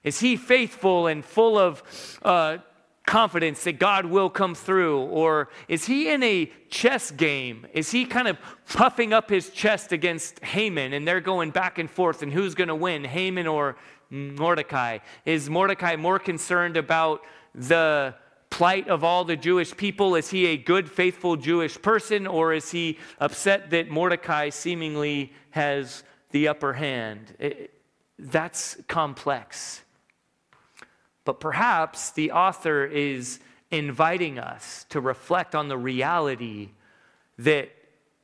Is 0.04 0.20
he 0.20 0.36
faithful 0.38 1.08
and 1.08 1.26
full 1.26 1.58
of 1.58 1.82
uh, 2.22 2.60
confidence 3.06 3.64
that 3.64 3.80
God 3.80 4.06
will 4.06 4.30
come 4.30 4.56
through? 4.56 5.02
Or 5.02 5.50
is 5.68 5.86
he 5.86 6.10
in 6.10 6.24
a 6.24 6.52
chess 6.70 7.12
game? 7.12 7.66
Is 7.74 7.92
he 7.92 8.06
kind 8.06 8.28
of 8.28 8.38
puffing 8.68 9.14
up 9.14 9.30
his 9.30 9.50
chest 9.50 9.92
against 9.92 10.44
Haman 10.44 10.94
and 10.94 11.08
they're 11.08 11.22
going 11.22 11.52
back 11.52 11.78
and 11.78 11.90
forth 11.90 12.22
and 12.22 12.32
who's 12.32 12.56
going 12.56 12.68
to 12.68 12.76
win, 12.76 13.04
Haman 13.04 13.48
or 13.48 13.78
Mordecai? 14.10 15.00
Is 15.26 15.50
Mordecai 15.50 15.96
more 15.96 16.20
concerned 16.20 16.78
about 16.78 17.22
the 17.54 18.16
plight 18.50 18.88
of 18.88 19.04
all 19.04 19.24
the 19.24 19.36
Jewish 19.36 19.76
people? 19.76 20.16
Is 20.16 20.30
he 20.30 20.48
a 20.48 20.58
good, 20.58 20.90
faithful 20.90 21.36
Jewish 21.36 21.82
person 21.82 22.28
or 22.28 22.54
is 22.54 22.72
he 22.72 22.98
upset 23.20 23.70
that 23.72 23.90
Mordecai 23.90 24.50
seemingly 24.50 25.34
has 25.52 26.04
the 26.32 26.48
upper 26.48 26.74
hand? 26.74 27.36
It, 27.40 27.72
that's 28.18 28.78
complex. 28.88 29.82
But 31.26 31.40
perhaps 31.40 32.12
the 32.12 32.32
author 32.32 32.86
is 32.86 33.40
inviting 33.72 34.40
us 34.40 34.86
to 34.90 35.02
reflect 35.02 35.56
on 35.56 35.68
the 35.68 35.78
reality 35.78 36.70
that 37.40 37.70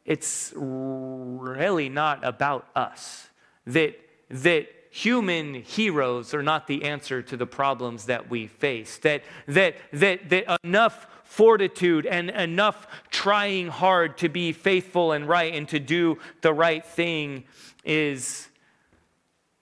it's 0.06 0.54
really 0.56 1.90
not 1.90 2.24
about 2.24 2.68
us, 2.76 3.28
that, 3.66 4.00
that 4.30 4.68
human 4.92 5.56
heroes 5.56 6.34
are 6.34 6.44
not 6.44 6.68
the 6.68 6.84
answer 6.84 7.22
to 7.22 7.38
the 7.38 7.46
problems 7.46 8.06
that 8.06 8.30
we 8.30 8.48
face, 8.48 8.98
that, 9.00 9.24
that, 9.48 9.76
that, 9.92 10.30
that 10.30 10.60
enough 10.64 11.08
fortitude 11.24 12.06
and 12.06 12.30
enough 12.30 12.88
trying 13.10 13.68
hard 13.68 14.18
to 14.18 14.28
be 14.28 14.52
faithful 14.52 15.14
and 15.14 15.28
right 15.28 15.54
and 15.54 15.70
to 15.70 15.80
do 15.80 16.18
the 16.42 16.54
right 16.54 16.86
thing 16.86 17.46
is 17.86 18.48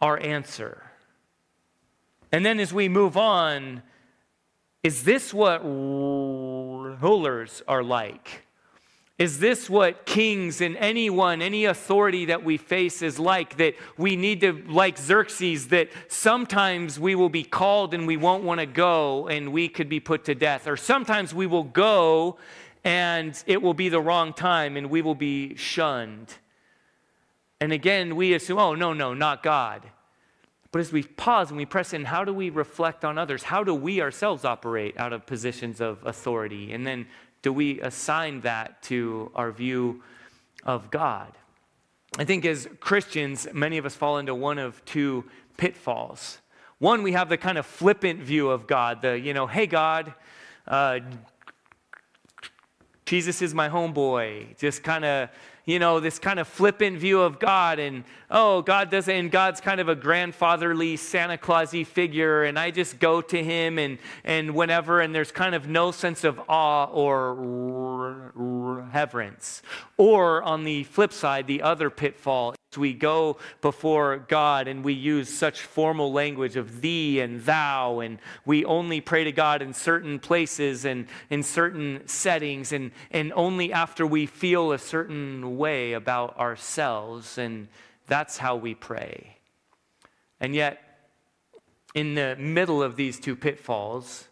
our 0.02 0.20
answer. 0.20 0.89
And 2.32 2.46
then 2.46 2.60
as 2.60 2.74
we 2.74 2.90
move 2.90 3.18
on, 3.18 3.82
is 4.84 5.04
this 5.04 5.34
what 5.34 5.64
rulers 5.64 7.62
are 7.68 7.84
like? 7.84 8.46
Is 9.18 9.40
this 9.40 9.70
what 9.70 10.06
kings 10.06 10.62
and 10.62 10.78
anyone, 10.78 11.42
any 11.42 11.66
authority 11.66 12.26
that 12.26 12.46
we 12.46 12.56
face 12.56 13.02
is 13.02 13.20
like? 13.20 13.58
That 13.58 13.76
we 13.98 14.16
need 14.16 14.40
to, 14.42 14.64
like 14.70 14.98
Xerxes, 14.98 15.68
that 15.68 15.90
sometimes 16.08 16.98
we 16.98 17.16
will 17.16 17.28
be 17.28 17.44
called 17.44 17.94
and 17.94 18.08
we 18.08 18.16
won't 18.16 18.46
want 18.46 18.62
to 18.62 18.66
go 18.66 19.28
and 19.28 19.52
we 19.52 19.68
could 19.68 19.90
be 19.90 20.00
put 20.00 20.24
to 20.26 20.36
death. 20.36 20.68
Or 20.68 20.78
sometimes 20.78 21.34
we 21.34 21.48
will 21.48 21.66
go 21.66 22.38
and 22.86 23.44
it 23.46 23.62
will 23.62 23.74
be 23.74 23.90
the 23.90 24.00
wrong 24.00 24.32
time 24.32 24.78
and 24.78 24.90
we 24.90 25.02
will 25.02 25.16
be 25.16 25.54
shunned. 25.56 26.38
And 27.60 27.74
again, 27.74 28.16
we 28.16 28.34
assume, 28.34 28.58
oh, 28.58 28.74
no, 28.74 28.94
no, 28.94 29.14
not 29.14 29.44
God. 29.44 29.84
But 30.72 30.80
as 30.80 30.92
we 30.92 31.04
pause 31.04 31.50
and 31.50 31.58
we 31.58 31.66
press 31.66 31.94
in, 31.94 32.06
how 32.06 32.24
do 32.24 32.34
we 32.34 32.50
reflect 32.50 33.04
on 33.04 33.18
others? 33.18 33.44
How 33.44 33.64
do 33.64 33.74
we 33.74 34.02
ourselves 34.02 34.46
operate 34.46 34.98
out 34.98 35.14
of 35.14 35.26
positions 35.26 35.82
of 35.82 36.00
authority? 36.06 36.74
And 36.74 36.86
then 36.86 37.08
do 37.42 37.52
we 37.52 37.82
assign 37.82 38.42
that 38.42 38.82
to 38.84 39.32
our 39.34 39.52
view 39.52 40.04
of 40.64 40.92
God? 40.92 41.34
I 42.18 42.26
think 42.26 42.46
as 42.46 42.68
Christians, 42.80 43.48
many 43.54 43.78
of 43.78 43.86
us 43.86 43.96
fall 43.96 44.18
into 44.18 44.36
one 44.36 44.60
of 44.60 44.84
two 44.86 45.26
pitfalls. 45.58 46.40
One, 46.80 47.04
we 47.04 47.14
have 47.14 47.30
the 47.30 47.38
kind 47.38 47.58
of 47.58 47.66
flippant 47.66 48.20
view 48.20 48.50
of 48.50 48.68
God, 48.68 49.02
the, 49.02 49.20
you 49.20 49.34
know, 49.34 49.48
hey, 49.48 49.68
God, 49.68 50.14
uh, 50.68 51.00
Jesus 53.06 53.42
is 53.42 53.54
my 53.56 53.70
homeboy, 53.70 54.58
just 54.58 54.84
kind 54.84 55.04
of 55.04 55.30
you 55.70 55.80
know, 55.80 56.00
this 56.00 56.18
kind 56.18 56.40
of 56.40 56.48
flippant 56.48 56.98
view 56.98 57.22
of 57.22 57.40
God 57.40 57.80
and, 57.80 58.04
oh, 58.32 58.62
God 58.62 58.90
doesn't, 58.90 59.14
and 59.14 59.30
God's 59.30 59.62
kind 59.62 59.80
of 59.80 59.88
a 59.88 59.96
grandfatherly, 59.96 60.98
Santa 60.98 61.38
Clausy 61.38 61.86
figure, 61.86 62.44
and 62.44 62.58
I 62.58 62.72
just 62.72 63.00
go 63.00 63.22
to 63.22 63.44
him 63.44 63.78
and, 63.78 64.00
and 64.24 64.56
whenever, 64.56 65.00
and 65.02 65.14
there's 65.14 65.32
kind 65.32 65.54
of 65.54 65.68
no 65.68 65.92
sense 65.92 66.24
of 66.24 66.40
awe 66.50 66.86
or 66.86 68.32
reverence. 68.34 69.62
Or 69.98 70.42
on 70.44 70.64
the 70.64 70.86
flip 70.86 71.14
side, 71.14 71.46
the 71.46 71.62
other 71.62 71.90
pitfall 71.90 72.56
we 72.78 72.94
go 72.94 73.38
before 73.62 74.18
God 74.28 74.68
and 74.68 74.84
we 74.84 74.94
use 74.94 75.30
such 75.30 75.62
formal 75.62 76.12
language 76.12 76.56
of 76.56 76.82
thee 76.82 77.20
and 77.20 77.42
thou, 77.42 78.00
and 78.00 78.20
we 78.46 78.64
only 78.66 79.02
pray 79.02 79.24
to 79.24 79.32
God 79.32 79.62
in 79.62 79.74
certain 79.74 80.20
places 80.20 80.86
and 80.86 81.08
in 81.30 81.42
certain 81.42 82.08
settings, 82.08 82.72
and, 82.72 82.92
and 83.12 83.34
only 83.36 83.74
after 83.74 84.06
we 84.06 84.26
feel 84.26 84.72
a 84.72 84.78
certain 84.78 85.58
way 85.58 85.94
about 85.94 86.38
ourselves, 86.38 87.38
and 87.38 87.68
that's 88.08 88.38
how 88.38 88.56
we 88.56 88.76
pray. 88.76 89.38
And 90.40 90.54
yet, 90.54 90.82
in 91.96 92.14
the 92.14 92.36
middle 92.38 92.84
of 92.84 92.96
these 92.96 93.20
two 93.20 93.36
pitfalls, 93.36 94.28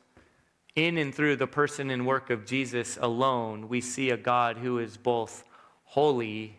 in 0.76 1.00
and 1.00 1.14
through 1.14 1.38
the 1.38 1.48
person 1.48 1.90
and 1.90 2.06
work 2.06 2.30
of 2.30 2.46
Jesus 2.46 3.00
alone, 3.02 3.68
we 3.68 3.82
see 3.82 4.12
a 4.12 4.18
God 4.18 4.58
who 4.58 4.78
is 4.78 4.96
both 4.96 5.44
holy 5.86 6.57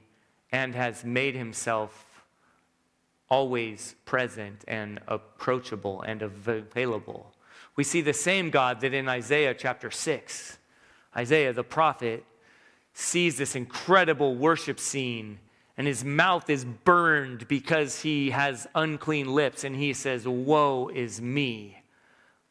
and 0.53 0.75
has 0.75 1.05
made 1.05 1.35
himself 1.35 2.23
always 3.29 3.95
present 4.05 4.65
and 4.67 5.01
approachable 5.07 6.03
and 6.03 6.23
available. 6.23 7.33
We 7.77 7.85
see 7.85 8.01
the 8.01 8.15
same 8.15 8.51
God 8.51 8.81
that 8.81 8.95
in 8.95 9.09
Isaiah 9.09 9.55
chapter 9.55 9.91
6, 9.91 10.59
Isaiah 11.17 11.53
the 11.53 11.65
prophet 11.65 12.25
sees 12.95 13.37
this 13.37 13.55
incredible 13.55 14.35
worship 14.35 14.81
scene 14.81 15.39
and 15.79 15.87
his 15.87 16.05
mouth 16.05 16.51
is 16.51 16.65
burned 16.65 17.47
because 17.47 18.03
he 18.03 18.31
has 18.31 18.67
unclean 18.75 19.33
lips 19.33 19.63
and 19.63 19.77
he 19.77 19.93
says, 19.93 20.27
Woe 20.27 20.91
is 20.93 21.23
me. 21.23 21.83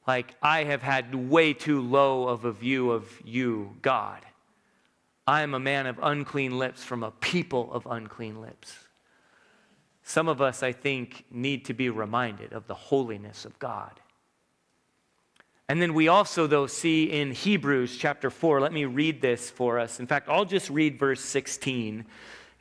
Like, 0.07 0.33
I 0.41 0.63
have 0.63 0.81
had 0.81 1.13
way 1.13 1.53
too 1.53 1.81
low 1.81 2.29
of 2.29 2.45
a 2.45 2.53
view 2.53 2.91
of 2.91 3.21
you, 3.25 3.75
God. 3.81 4.21
I 5.27 5.41
am 5.41 5.53
a 5.53 5.59
man 5.59 5.85
of 5.85 5.99
unclean 6.01 6.57
lips 6.57 6.83
from 6.85 7.03
a 7.03 7.11
people 7.11 7.71
of 7.73 7.85
unclean 7.85 8.41
lips. 8.41 8.73
Some 10.01 10.29
of 10.29 10.41
us, 10.41 10.63
I 10.63 10.71
think, 10.71 11.25
need 11.29 11.65
to 11.65 11.73
be 11.73 11.89
reminded 11.89 12.53
of 12.53 12.65
the 12.67 12.73
holiness 12.73 13.43
of 13.43 13.59
God. 13.59 13.99
And 15.67 15.81
then 15.81 15.93
we 15.93 16.07
also, 16.07 16.47
though, 16.47 16.65
see 16.65 17.11
in 17.11 17.33
Hebrews 17.33 17.97
chapter 17.97 18.29
4, 18.29 18.61
let 18.61 18.71
me 18.71 18.85
read 18.85 19.21
this 19.21 19.49
for 19.49 19.79
us. 19.79 19.99
In 19.99 20.07
fact, 20.07 20.29
I'll 20.29 20.45
just 20.45 20.69
read 20.69 20.97
verse 20.97 21.19
16, 21.19 22.05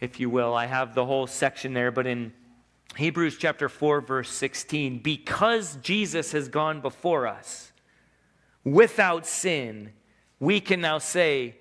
if 0.00 0.18
you 0.18 0.29
will. 0.29 0.55
I 0.55 0.66
have 0.66 0.96
the 0.96 1.07
whole 1.07 1.29
section 1.29 1.72
there, 1.72 1.92
but 1.92 2.09
in 2.09 2.33
Hebrews 2.96 3.37
chapter 3.38 3.68
4, 3.68 4.00
verse 4.00 4.31
16, 4.31 4.98
because 4.98 5.76
Jesus 5.76 6.33
has 6.33 6.48
gone 6.48 6.81
before 6.81 7.29
us 7.29 7.70
without 8.64 9.24
sin, 9.24 9.92
we 10.40 10.61
can 10.61 10.81
now 10.81 10.98
say, 10.98 11.55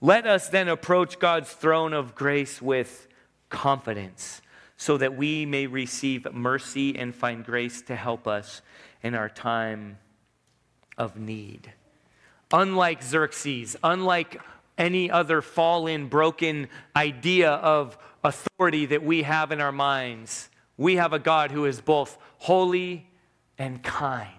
Let 0.00 0.26
us 0.26 0.48
then 0.48 0.68
approach 0.68 1.18
God's 1.18 1.50
throne 1.50 1.92
of 1.92 2.14
grace 2.14 2.62
with 2.62 3.08
confidence 3.48 4.40
so 4.76 4.96
that 4.96 5.16
we 5.16 5.44
may 5.44 5.66
receive 5.66 6.32
mercy 6.32 6.96
and 6.96 7.12
find 7.12 7.44
grace 7.44 7.82
to 7.82 7.96
help 7.96 8.28
us 8.28 8.62
in 9.02 9.16
our 9.16 9.28
time 9.28 9.98
of 10.96 11.16
need. 11.16 11.72
Unlike 12.52 13.02
Xerxes, 13.02 13.76
unlike 13.82 14.40
any 14.78 15.10
other 15.10 15.42
fallen, 15.42 16.06
broken 16.06 16.68
idea 16.94 17.50
of 17.50 17.98
authority 18.22 18.86
that 18.86 19.02
we 19.02 19.24
have 19.24 19.50
in 19.50 19.60
our 19.60 19.72
minds, 19.72 20.48
we 20.76 20.94
have 20.94 21.12
a 21.12 21.18
God 21.18 21.50
who 21.50 21.64
is 21.64 21.80
both 21.80 22.16
holy 22.38 23.10
and 23.58 23.82
kind, 23.82 24.30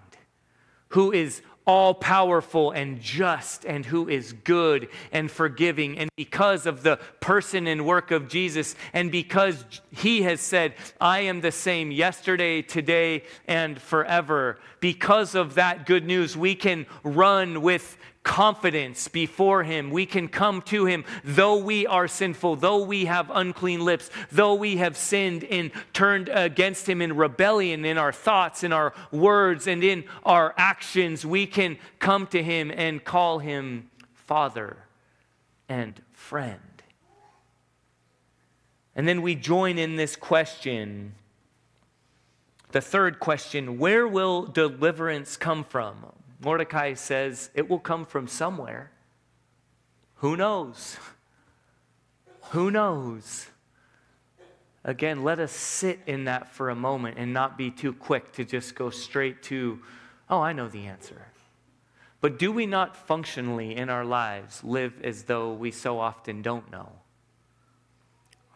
who 0.88 1.12
is 1.12 1.42
all 1.66 1.94
powerful 1.94 2.70
and 2.72 3.00
just, 3.00 3.64
and 3.64 3.84
who 3.84 4.08
is 4.08 4.32
good 4.32 4.88
and 5.12 5.30
forgiving. 5.30 5.98
And 5.98 6.10
because 6.16 6.66
of 6.66 6.82
the 6.82 6.98
person 7.20 7.66
and 7.66 7.86
work 7.86 8.10
of 8.10 8.28
Jesus, 8.28 8.74
and 8.92 9.12
because 9.12 9.64
he 9.90 10.22
has 10.22 10.40
said, 10.40 10.74
I 11.00 11.20
am 11.20 11.40
the 11.40 11.52
same 11.52 11.90
yesterday, 11.90 12.62
today, 12.62 13.24
and 13.46 13.80
forever, 13.80 14.58
because 14.80 15.34
of 15.34 15.54
that 15.54 15.86
good 15.86 16.06
news, 16.06 16.36
we 16.36 16.54
can 16.54 16.86
run 17.04 17.62
with 17.62 17.96
confidence 18.22 19.08
before 19.08 19.62
Him. 19.62 19.90
We 19.90 20.06
can 20.06 20.28
come 20.28 20.62
to 20.62 20.84
Him 20.84 21.04
though 21.24 21.56
we 21.56 21.86
are 21.86 22.08
sinful, 22.08 22.56
though 22.56 22.84
we 22.84 23.06
have 23.06 23.30
unclean 23.32 23.84
lips, 23.84 24.10
though 24.30 24.54
we 24.54 24.76
have 24.76 24.96
sinned 24.96 25.44
and 25.44 25.70
turned 25.92 26.28
against 26.28 26.88
Him 26.88 27.00
in 27.00 27.16
rebellion 27.16 27.84
in 27.84 27.98
our 27.98 28.12
thoughts, 28.12 28.62
in 28.62 28.72
our 28.72 28.92
words, 29.10 29.66
and 29.66 29.82
in 29.82 30.04
our 30.24 30.54
actions. 30.56 31.24
We 31.24 31.46
can 31.46 31.78
come 31.98 32.26
to 32.28 32.42
Him 32.42 32.70
and 32.74 33.02
call 33.02 33.38
Him 33.38 33.90
Father 34.14 34.76
and 35.68 36.00
friend. 36.12 36.60
And 38.94 39.08
then 39.08 39.22
we 39.22 39.34
join 39.34 39.78
in 39.78 39.96
this 39.96 40.14
question. 40.14 41.14
The 42.72 42.80
third 42.80 43.18
question 43.18 43.78
where 43.78 44.06
will 44.06 44.44
deliverance 44.44 45.36
come 45.36 45.64
from? 45.64 46.12
Mordecai 46.40 46.94
says 46.94 47.50
it 47.54 47.68
will 47.68 47.78
come 47.78 48.04
from 48.04 48.26
somewhere. 48.26 48.90
Who 50.16 50.36
knows? 50.36 50.96
Who 52.50 52.70
knows? 52.70 53.46
Again, 54.82 55.22
let 55.22 55.38
us 55.38 55.52
sit 55.52 56.00
in 56.06 56.24
that 56.24 56.48
for 56.48 56.70
a 56.70 56.74
moment 56.74 57.18
and 57.18 57.34
not 57.34 57.58
be 57.58 57.70
too 57.70 57.92
quick 57.92 58.32
to 58.32 58.44
just 58.44 58.74
go 58.74 58.88
straight 58.88 59.42
to, 59.44 59.80
oh, 60.30 60.40
I 60.40 60.54
know 60.54 60.68
the 60.68 60.86
answer. 60.86 61.26
But 62.22 62.38
do 62.38 62.50
we 62.52 62.66
not 62.66 62.96
functionally 62.96 63.76
in 63.76 63.90
our 63.90 64.04
lives 64.04 64.64
live 64.64 64.94
as 65.02 65.24
though 65.24 65.52
we 65.52 65.70
so 65.70 65.98
often 65.98 66.42
don't 66.42 66.70
know? 66.70 66.92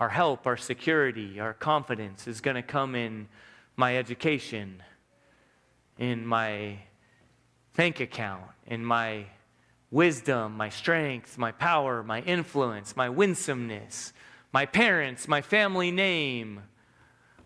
Our 0.01 0.09
help, 0.09 0.47
our 0.47 0.57
security, 0.57 1.41
our 1.41 1.55
confidence 1.55 2.27
is 2.27 2.41
going 2.41 2.57
to 2.57 2.63
come 2.63 2.95
in 2.95 3.29
my 3.77 3.97
education, 3.97 4.83
in 5.99 6.27
my 6.27 6.79
bank 7.77 8.01
account, 8.01 8.45
in 8.67 8.85
my 8.85 9.27
wisdom, 9.91 10.57
my 10.57 10.69
strength, 10.69 11.39
my 11.39 11.53
power, 11.53 12.03
my 12.03 12.21
influence, 12.23 12.97
my 12.97 13.09
winsomeness, 13.09 14.13
my 14.53 14.67
parents, 14.67 15.29
my 15.29 15.41
family 15.41 15.91
name, 15.91 16.63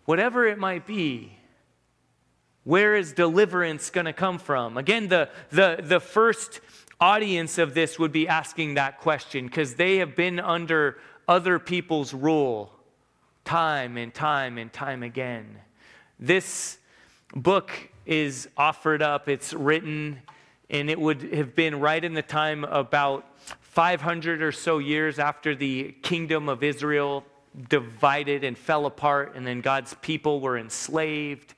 whatever 0.05 0.47
it 0.47 0.57
might 0.57 0.85
be. 0.85 1.37
Where 2.63 2.95
is 2.95 3.13
deliverance 3.13 3.89
going 3.89 4.05
to 4.05 4.13
come 4.13 4.37
from? 4.37 4.77
Again, 4.77 5.07
the, 5.07 5.29
the, 5.49 5.79
the 5.81 5.99
first 5.99 6.59
audience 6.99 7.57
of 7.57 7.73
this 7.73 7.97
would 7.97 8.11
be 8.11 8.27
asking 8.27 8.75
that 8.75 8.99
question 8.99 9.45
because 9.45 9.75
they 9.75 9.97
have 9.97 10.15
been 10.15 10.39
under 10.39 10.97
other 11.27 11.57
people's 11.59 12.13
rule 12.13 12.73
time 13.45 13.97
and 13.97 14.13
time 14.13 14.57
and 14.57 14.71
time 14.71 15.01
again. 15.01 15.59
This 16.19 16.77
book 17.35 17.71
is 18.05 18.49
offered 18.57 19.01
up. 19.01 19.29
It's 19.29 19.53
written, 19.53 20.21
and 20.69 20.89
it 20.89 20.99
would 20.99 21.33
have 21.33 21.55
been 21.55 21.79
right 21.79 22.03
in 22.03 22.13
the 22.13 22.21
time 22.21 22.63
about 22.63 23.25
500 23.61 24.41
or 24.41 24.51
so 24.51 24.79
years 24.79 25.19
after 25.19 25.55
the 25.55 25.95
kingdom 26.01 26.49
of 26.49 26.63
Israel 26.63 27.23
divided 27.69 28.43
and 28.43 28.57
fell 28.57 28.85
apart, 28.85 29.35
and 29.35 29.45
then 29.45 29.61
God's 29.61 29.93
people 30.01 30.39
were 30.39 30.57
enslaved 30.57 31.53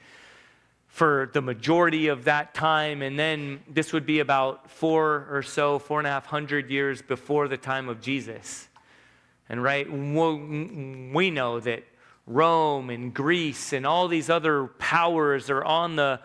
for 0.87 1.29
the 1.33 1.41
majority 1.41 2.07
of 2.07 2.25
that 2.25 2.53
time. 2.53 3.01
And 3.01 3.17
then 3.17 3.61
this 3.67 3.93
would 3.93 4.05
be 4.05 4.19
about 4.19 4.69
four 4.69 5.27
or 5.29 5.41
so, 5.41 5.79
four 5.79 5.99
and 5.99 6.07
a 6.07 6.11
half 6.11 6.25
hundred 6.25 6.69
years 6.69 7.01
before 7.01 7.47
the 7.47 7.57
time 7.57 7.87
of 7.87 8.01
Jesus. 8.01 8.67
And 9.47 9.63
right, 9.63 9.89
we 9.89 11.31
know 11.31 11.59
that 11.61 11.83
Rome 12.27 12.89
and 12.89 13.13
Greece 13.13 13.73
and 13.73 13.85
all 13.85 14.07
these 14.07 14.29
other 14.29 14.67
powers 14.67 15.49
are 15.49 15.63
on 15.63 15.95
the 15.95 16.19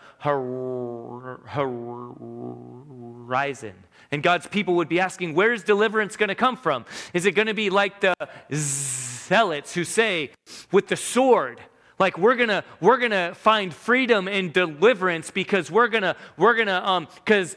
horizon. 3.09 3.73
And 4.11 4.23
God's 4.23 4.47
people 4.47 4.75
would 4.75 4.87
be 4.87 4.99
asking, 4.99 5.33
where's 5.35 5.63
deliverance 5.63 6.15
going 6.15 6.29
to 6.29 6.35
come 6.35 6.55
from? 6.55 6.85
Is 7.13 7.25
it 7.25 7.31
going 7.31 7.47
to 7.47 7.53
be 7.53 7.69
like 7.69 7.99
the 7.99 8.13
zealots 8.53 9.73
who 9.73 9.83
say, 9.83 10.31
with 10.71 10.87
the 10.87 10.95
sword, 10.95 11.59
like 11.99 12.17
we're 12.17 12.35
gonna 12.35 12.63
we're 12.79 12.99
gonna 12.99 13.33
find 13.33 13.73
freedom 13.73 14.27
and 14.27 14.53
deliverance 14.53 15.31
because 15.31 15.71
we're 15.71 15.87
gonna 15.87 16.15
we're 16.37 16.55
gonna 16.55 16.79
um 16.85 17.07
because 17.15 17.55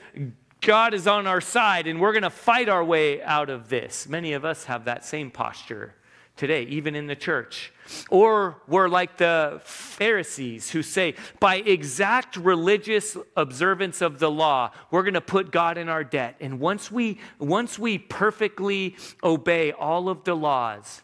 God 0.63 0.95
is 0.95 1.07
on 1.07 1.27
our 1.27 1.43
side 1.43 1.87
and 1.87 2.01
we're 2.01 2.15
gonna 2.15 2.31
fight 2.31 2.71
our 2.71 2.83
way 2.83 3.23
out 3.23 3.51
of 3.51 3.69
this. 3.69 4.09
Many 4.09 4.33
of 4.33 4.47
us 4.47 4.65
have 4.65 4.87
that 4.87 5.05
same 5.05 5.31
posture 5.31 5.95
today, 6.41 6.63
even 6.63 6.95
in 6.95 7.07
the 7.07 7.15
church. 7.15 7.71
Or 8.09 8.63
we're 8.67 8.89
like 8.89 9.19
the 9.19 9.61
Pharisees 9.63 10.71
who 10.71 10.83
say, 10.83 11.15
by 11.39 11.57
exact 11.57 12.37
religious 12.37 13.15
observance 13.37 14.01
of 14.01 14.19
the 14.19 14.31
law, 14.31 14.71
we're 14.91 15.03
going 15.03 15.15
to 15.15 15.21
put 15.21 15.53
God 15.53 15.77
in 15.77 15.91
our 15.91 16.03
debt. 16.03 16.37
And 16.41 16.59
once 16.59 16.91
we, 16.91 17.21
once 17.39 17.79
we 17.79 17.99
perfectly 17.99 18.97
obey 19.23 19.73
all 19.73 20.09
of 20.09 20.25
the 20.25 20.35
laws, 20.35 21.03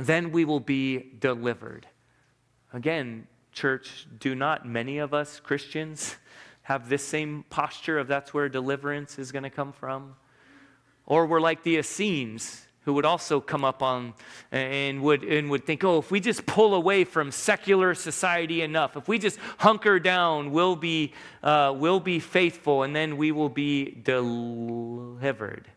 then 0.00 0.32
we 0.32 0.46
will 0.46 0.60
be 0.60 1.12
delivered. 1.18 1.86
Again, 2.72 3.26
church, 3.52 4.06
do 4.18 4.34
not 4.34 4.66
many 4.66 4.96
of 4.96 5.12
us 5.12 5.38
Christians 5.38 6.16
have 6.62 6.88
this 6.88 7.06
same 7.06 7.44
posture 7.50 7.98
of 7.98 8.08
that's 8.08 8.32
where 8.32 8.48
deliverance 8.48 9.18
is 9.18 9.32
going 9.32 9.42
to 9.42 9.50
come 9.50 9.72
from? 9.72 10.14
Or 11.04 11.26
we're 11.26 11.40
like 11.40 11.62
the 11.62 11.76
Essenes 11.76 12.68
who 12.84 12.94
would 12.94 13.04
also 13.04 13.40
come 13.40 13.64
up 13.64 13.82
on 13.82 14.14
and 14.50 15.02
would, 15.02 15.22
and 15.22 15.50
would 15.50 15.64
think, 15.64 15.84
oh, 15.84 15.98
if 15.98 16.10
we 16.10 16.18
just 16.20 16.44
pull 16.46 16.74
away 16.74 17.04
from 17.04 17.30
secular 17.30 17.94
society 17.94 18.62
enough, 18.62 18.96
if 18.96 19.06
we 19.06 19.18
just 19.18 19.38
hunker 19.58 20.00
down, 20.00 20.50
we'll 20.50 20.76
be, 20.76 21.12
uh, 21.42 21.72
we'll 21.76 22.00
be 22.00 22.18
faithful 22.18 22.82
and 22.82 22.94
then 22.94 23.16
we 23.16 23.30
will 23.30 23.48
be 23.48 23.90
delivered. 24.02 25.68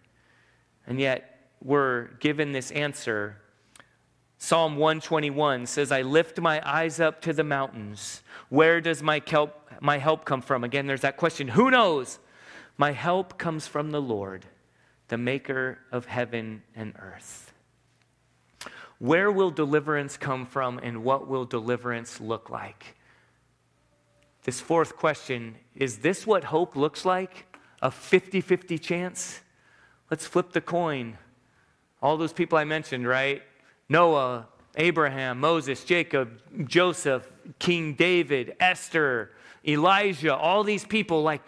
And 0.87 0.99
yet, 0.99 1.49
we're 1.63 2.09
given 2.19 2.51
this 2.51 2.71
answer. 2.71 3.37
Psalm 4.37 4.77
121 4.77 5.65
says, 5.65 5.91
I 5.91 6.01
lift 6.01 6.39
my 6.39 6.61
eyes 6.67 6.99
up 6.99 7.21
to 7.21 7.33
the 7.33 7.43
mountains. 7.43 8.21
Where 8.49 8.81
does 8.81 9.01
my 9.01 9.21
help, 9.25 9.69
my 9.79 9.97
help 9.97 10.25
come 10.25 10.41
from? 10.41 10.63
Again, 10.63 10.87
there's 10.87 11.01
that 11.01 11.17
question 11.17 11.49
who 11.49 11.71
knows? 11.71 12.19
My 12.77 12.91
help 12.91 13.37
comes 13.37 13.67
from 13.67 13.91
the 13.91 14.01
Lord 14.01 14.45
the 15.07 15.17
maker 15.17 15.79
of 15.91 16.05
heaven 16.05 16.63
and 16.75 16.93
earth. 16.99 17.53
Where 18.97 19.31
will 19.31 19.51
deliverance 19.51 20.17
come 20.17 20.45
from 20.45 20.79
and 20.79 21.03
what 21.03 21.27
will 21.27 21.45
deliverance 21.45 22.21
look 22.21 22.49
like? 22.49 22.95
This 24.43 24.61
fourth 24.61 24.95
question 24.95 25.55
is 25.75 25.97
this 25.97 26.25
what 26.25 26.45
hope 26.45 26.75
looks 26.75 27.03
like? 27.03 27.45
A 27.81 27.91
50 27.91 28.41
50 28.41 28.77
chance? 28.77 29.41
Let's 30.09 30.25
flip 30.25 30.53
the 30.53 30.61
coin. 30.61 31.17
All 32.01 32.17
those 32.17 32.33
people 32.33 32.57
I 32.57 32.63
mentioned, 32.63 33.07
right? 33.07 33.41
Noah, 33.89 34.47
Abraham, 34.77 35.39
Moses, 35.39 35.83
Jacob, 35.83 36.41
Joseph, 36.67 37.27
King 37.59 37.93
David, 37.93 38.55
Esther, 38.59 39.31
Elijah, 39.67 40.35
all 40.35 40.63
these 40.63 40.85
people, 40.85 41.23
like 41.23 41.41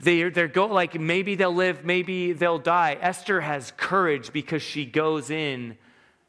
they're, 0.00 0.30
they're 0.30 0.48
go, 0.48 0.66
like 0.66 0.98
maybe 0.98 1.34
they'll 1.34 1.54
live, 1.54 1.84
maybe 1.84 2.32
they'll 2.32 2.58
die. 2.58 2.98
Esther 3.00 3.40
has 3.40 3.72
courage 3.76 4.32
because 4.32 4.62
she 4.62 4.84
goes 4.84 5.30
in 5.30 5.76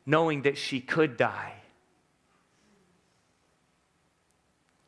knowing 0.05 0.43
that 0.43 0.57
she 0.57 0.79
could 0.79 1.17
die. 1.17 1.53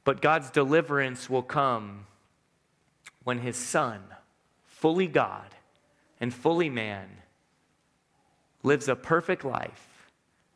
But 0.04 0.22
God's 0.22 0.52
deliverance 0.52 1.30
will 1.30 1.44
come 1.44 2.06
when 3.24 3.40
his 3.40 3.58
son, 3.58 4.02
fully 4.66 5.08
God 5.08 5.54
and 6.22 6.34
fully 6.34 6.70
man, 6.70 7.10
lives 8.64 8.88
a 8.88 8.96
perfect 8.96 9.44
life 9.44 10.12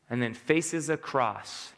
and 0.09 0.21
then 0.21 0.33
faces 0.33 0.89
a 0.89 0.95
cross, 0.95 1.73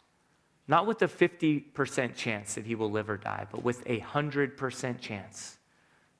not 0.68 0.86
with 0.86 1.02
a 1.02 1.08
50% 1.08 2.14
chance 2.14 2.54
that 2.54 2.66
he 2.66 2.74
will 2.74 2.90
live 2.90 3.10
or 3.10 3.16
die, 3.16 3.46
but 3.50 3.64
with 3.64 3.82
a 3.86 4.00
100% 4.00 5.00
chance 5.00 5.58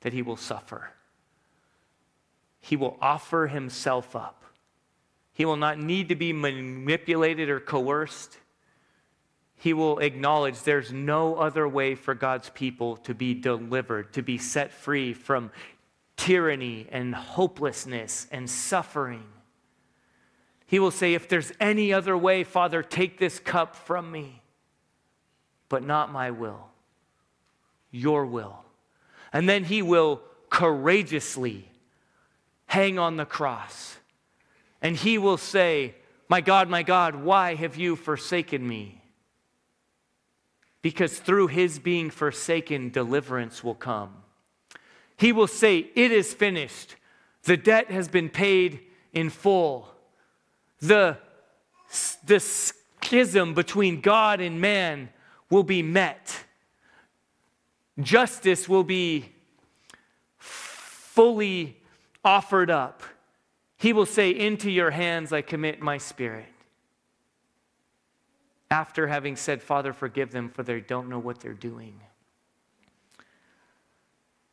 that 0.05 0.13
he 0.13 0.23
will 0.23 0.37
suffer. 0.37 0.91
He 2.61 2.77
will 2.77 2.97
offer 3.03 3.49
himself 3.49 4.15
up 4.15 4.45
He 5.33 5.45
will 5.45 5.57
not 5.57 5.79
need 5.79 6.11
to 6.11 6.15
be 6.15 6.33
manipulated 6.33 7.51
or 7.51 7.59
coerced. 7.59 8.39
He 9.57 9.73
will 9.73 9.99
acknowledge 9.99 10.63
there's 10.63 10.93
no 10.93 11.37
other 11.37 11.67
way 11.67 11.97
for 11.97 12.15
God's 12.15 12.51
people 12.51 12.97
to 12.99 13.15
be 13.15 13.35
delivered, 13.35 14.13
to 14.13 14.23
be 14.23 14.39
set 14.39 14.73
free 14.73 15.13
from 15.13 15.51
tyranny 16.17 16.87
and 16.91 17.15
hopelessness 17.15 18.29
and 18.31 18.49
suffering. 18.49 19.25
He 20.67 20.79
will 20.79 20.93
say, 20.93 21.15
If 21.15 21.29
there's 21.29 21.53
any 21.59 21.93
other 21.93 22.17
way, 22.17 22.45
Father, 22.45 22.83
take 22.83 23.19
this 23.19 23.39
cup 23.41 23.75
from 23.75 24.13
me, 24.13 24.43
but 25.69 25.83
not 25.83 26.13
my 26.13 26.31
will, 26.31 26.69
your 27.91 28.27
will. 28.27 28.64
And 29.35 29.49
then 29.49 29.65
he 29.65 29.83
will 29.83 30.23
courageously 30.49 31.69
hang 32.67 32.99
on 32.99 33.17
the 33.17 33.27
cross. 33.27 33.97
And 34.81 34.97
he 34.97 35.19
will 35.19 35.37
say, 35.37 35.97
My 36.29 36.41
God, 36.41 36.69
my 36.71 36.85
God, 36.85 37.17
why 37.17 37.57
have 37.57 37.77
you 37.77 37.97
forsaken 37.97 38.67
me? 38.67 39.03
Because 40.83 41.19
through 41.19 41.49
his 41.49 41.81
being 41.81 42.11
forsaken, 42.11 42.91
deliverance 42.91 43.65
will 43.65 43.75
come. 43.75 44.15
He 45.17 45.33
will 45.33 45.49
say, 45.49 45.91
It 45.97 46.13
is 46.13 46.33
finished. 46.33 46.95
The 47.43 47.57
debt 47.57 47.91
has 47.91 48.09
been 48.09 48.29
paid 48.29 48.81
in 49.13 49.31
full. 49.31 49.89
The, 50.79 51.19
the 52.25 52.39
schism 52.39 53.55
between 53.55 54.01
God 54.01 54.41
and 54.41 54.61
man 54.61 55.09
will 55.51 55.65
be 55.65 55.83
met. 55.83 56.45
Justice 58.01 58.69
will 58.69 58.85
be 58.85 59.27
fully 60.39 61.77
offered 62.25 62.71
up. 62.71 63.03
He 63.77 63.93
will 63.93 64.07
say, 64.07 64.31
Into 64.31 64.71
your 64.71 64.91
hands 64.91 65.33
I 65.33 65.43
commit 65.43 65.81
my 65.81 65.99
spirit. 65.99 66.47
After 68.71 69.07
having 69.07 69.37
said, 69.37 69.63
Father, 69.63 69.93
forgive 69.93 70.33
them, 70.33 70.49
for 70.49 70.63
they 70.63 70.81
don't 70.81 71.09
know 71.09 71.19
what 71.19 71.41
they're 71.41 71.53
doing. 71.53 72.01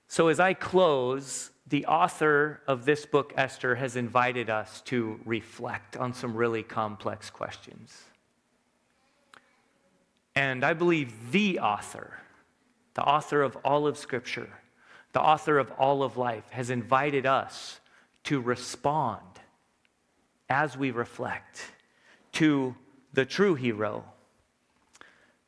So, 0.08 0.28
as 0.28 0.39
I 0.39 0.54
close, 0.54 1.52
the 1.66 1.86
author 1.86 2.62
of 2.68 2.84
this 2.84 3.06
book, 3.06 3.34
Esther, 3.38 3.76
has 3.76 3.96
invited 3.96 4.50
us 4.50 4.82
to 4.82 5.20
reflect 5.26 5.96
on 5.96 6.14
some 6.14 6.36
really 6.36 6.64
complex 6.64 7.30
questions. 7.30 8.04
And 10.36 10.66
I 10.66 10.74
believe 10.74 11.32
the 11.32 11.60
author, 11.60 12.20
the 12.94 13.04
author 13.04 13.42
of 13.42 13.56
all 13.58 13.88
of 13.88 13.98
Scripture, 13.98 14.50
the 15.14 15.22
author 15.22 15.58
of 15.58 15.72
all 15.72 16.04
of 16.04 16.18
life, 16.18 16.46
has 16.50 16.70
invited 16.70 17.26
us 17.26 17.80
to 18.24 18.39
respond 18.39 19.22
as 20.50 20.78
we 20.78 20.92
reflect 20.92 21.72
to 22.34 22.76
the 23.14 23.26
true 23.26 23.56
hero 23.56 24.04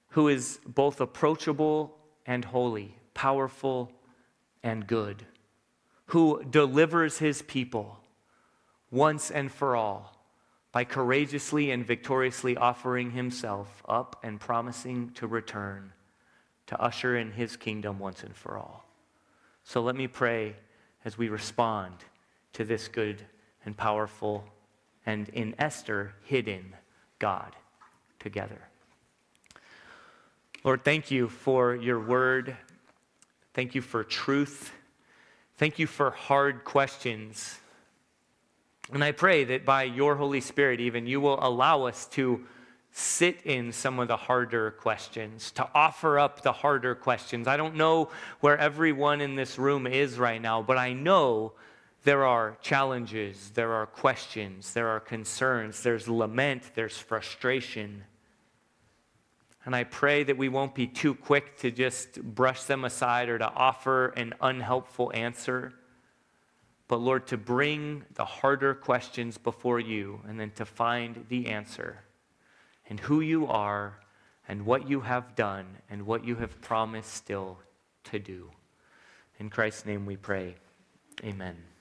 who 0.09 0.27
is 0.27 0.59
both 0.65 1.01
approachable 1.01 1.97
and 2.25 2.45
holy, 2.45 2.95
powerful 3.13 3.91
and 4.61 4.87
good, 4.87 5.25
who 6.07 6.43
delivers 6.49 7.17
his 7.17 7.41
people 7.41 7.99
once 8.91 9.31
and 9.31 9.51
for 9.51 9.75
all 9.75 10.23
by 10.71 10.83
courageously 10.83 11.71
and 11.71 11.85
victoriously 11.85 12.55
offering 12.55 13.11
himself 13.11 13.83
up 13.87 14.19
and 14.23 14.39
promising 14.39 15.09
to 15.11 15.27
return 15.27 15.91
to 16.73 16.81
usher 16.81 17.17
in 17.17 17.31
his 17.31 17.55
kingdom 17.55 17.99
once 17.99 18.23
and 18.23 18.35
for 18.35 18.57
all. 18.57 18.83
So 19.63 19.81
let 19.81 19.95
me 19.95 20.07
pray 20.07 20.55
as 21.05 21.17
we 21.17 21.29
respond 21.29 21.93
to 22.53 22.63
this 22.65 22.87
good 22.87 23.21
and 23.63 23.77
powerful 23.77 24.43
and 25.05 25.29
in 25.29 25.53
Esther 25.59 26.13
hidden 26.23 26.75
God 27.19 27.55
together. 28.19 28.59
Lord, 30.63 30.83
thank 30.83 31.11
you 31.11 31.27
for 31.29 31.75
your 31.75 31.99
word. 31.99 32.57
Thank 33.53 33.75
you 33.75 33.81
for 33.81 34.03
truth. 34.03 34.71
Thank 35.57 35.77
you 35.77 35.85
for 35.85 36.09
hard 36.09 36.63
questions. 36.63 37.59
And 38.91 39.03
I 39.03 39.11
pray 39.11 39.43
that 39.43 39.63
by 39.63 39.83
your 39.83 40.15
Holy 40.15 40.41
Spirit, 40.41 40.79
even, 40.79 41.05
you 41.05 41.21
will 41.21 41.37
allow 41.39 41.83
us 41.83 42.07
to 42.07 42.45
sit 42.95 43.41
in 43.43 43.71
some 43.71 43.97
of 43.97 44.07
the 44.07 44.15
harder 44.15 44.69
questions, 44.69 45.49
to 45.51 45.67
offer 45.73 46.19
up 46.19 46.43
the 46.43 46.51
harder 46.51 46.93
questions. 46.93 47.47
I 47.47 47.57
don't 47.57 47.75
know 47.75 48.09
where 48.39 48.55
everyone 48.57 49.19
in 49.19 49.35
this 49.35 49.57
room 49.57 49.87
is 49.87 50.19
right 50.19 50.39
now, 50.39 50.61
but 50.61 50.77
I 50.77 50.93
know 50.93 51.53
there 52.03 52.23
are 52.23 52.55
challenges, 52.61 53.49
there 53.55 53.73
are 53.73 53.87
questions, 53.87 54.73
there 54.73 54.89
are 54.89 54.99
concerns, 54.99 55.81
there's 55.81 56.07
lament, 56.07 56.69
there's 56.75 56.95
frustration. 56.95 58.03
And 59.65 59.75
I 59.75 59.85
pray 59.85 60.23
that 60.25 60.37
we 60.37 60.49
won't 60.49 60.75
be 60.75 60.85
too 60.85 61.15
quick 61.15 61.57
to 61.59 61.71
just 61.71 62.21
brush 62.21 62.65
them 62.65 62.85
aside 62.85 63.27
or 63.27 63.39
to 63.39 63.49
offer 63.49 64.09
an 64.09 64.35
unhelpful 64.39 65.11
answer. 65.15 65.73
But 66.87 66.97
Lord, 66.97 67.25
to 67.27 67.37
bring 67.37 68.03
the 68.13 68.25
harder 68.25 68.75
questions 68.75 69.39
before 69.39 69.79
you 69.79 70.21
and 70.27 70.39
then 70.39 70.51
to 70.51 70.65
find 70.65 71.25
the 71.29 71.47
answer 71.47 72.03
and 72.89 72.99
who 72.99 73.21
you 73.21 73.47
are 73.47 73.99
and 74.47 74.65
what 74.65 74.89
you 74.89 75.01
have 75.01 75.35
done 75.35 75.65
and 75.89 76.05
what 76.05 76.25
you 76.25 76.35
have 76.35 76.61
promised 76.61 77.13
still 77.13 77.57
to 78.05 78.19
do. 78.19 78.51
In 79.39 79.49
Christ's 79.49 79.85
name 79.85 80.05
we 80.05 80.17
pray. 80.17 80.55
Amen. 81.23 81.72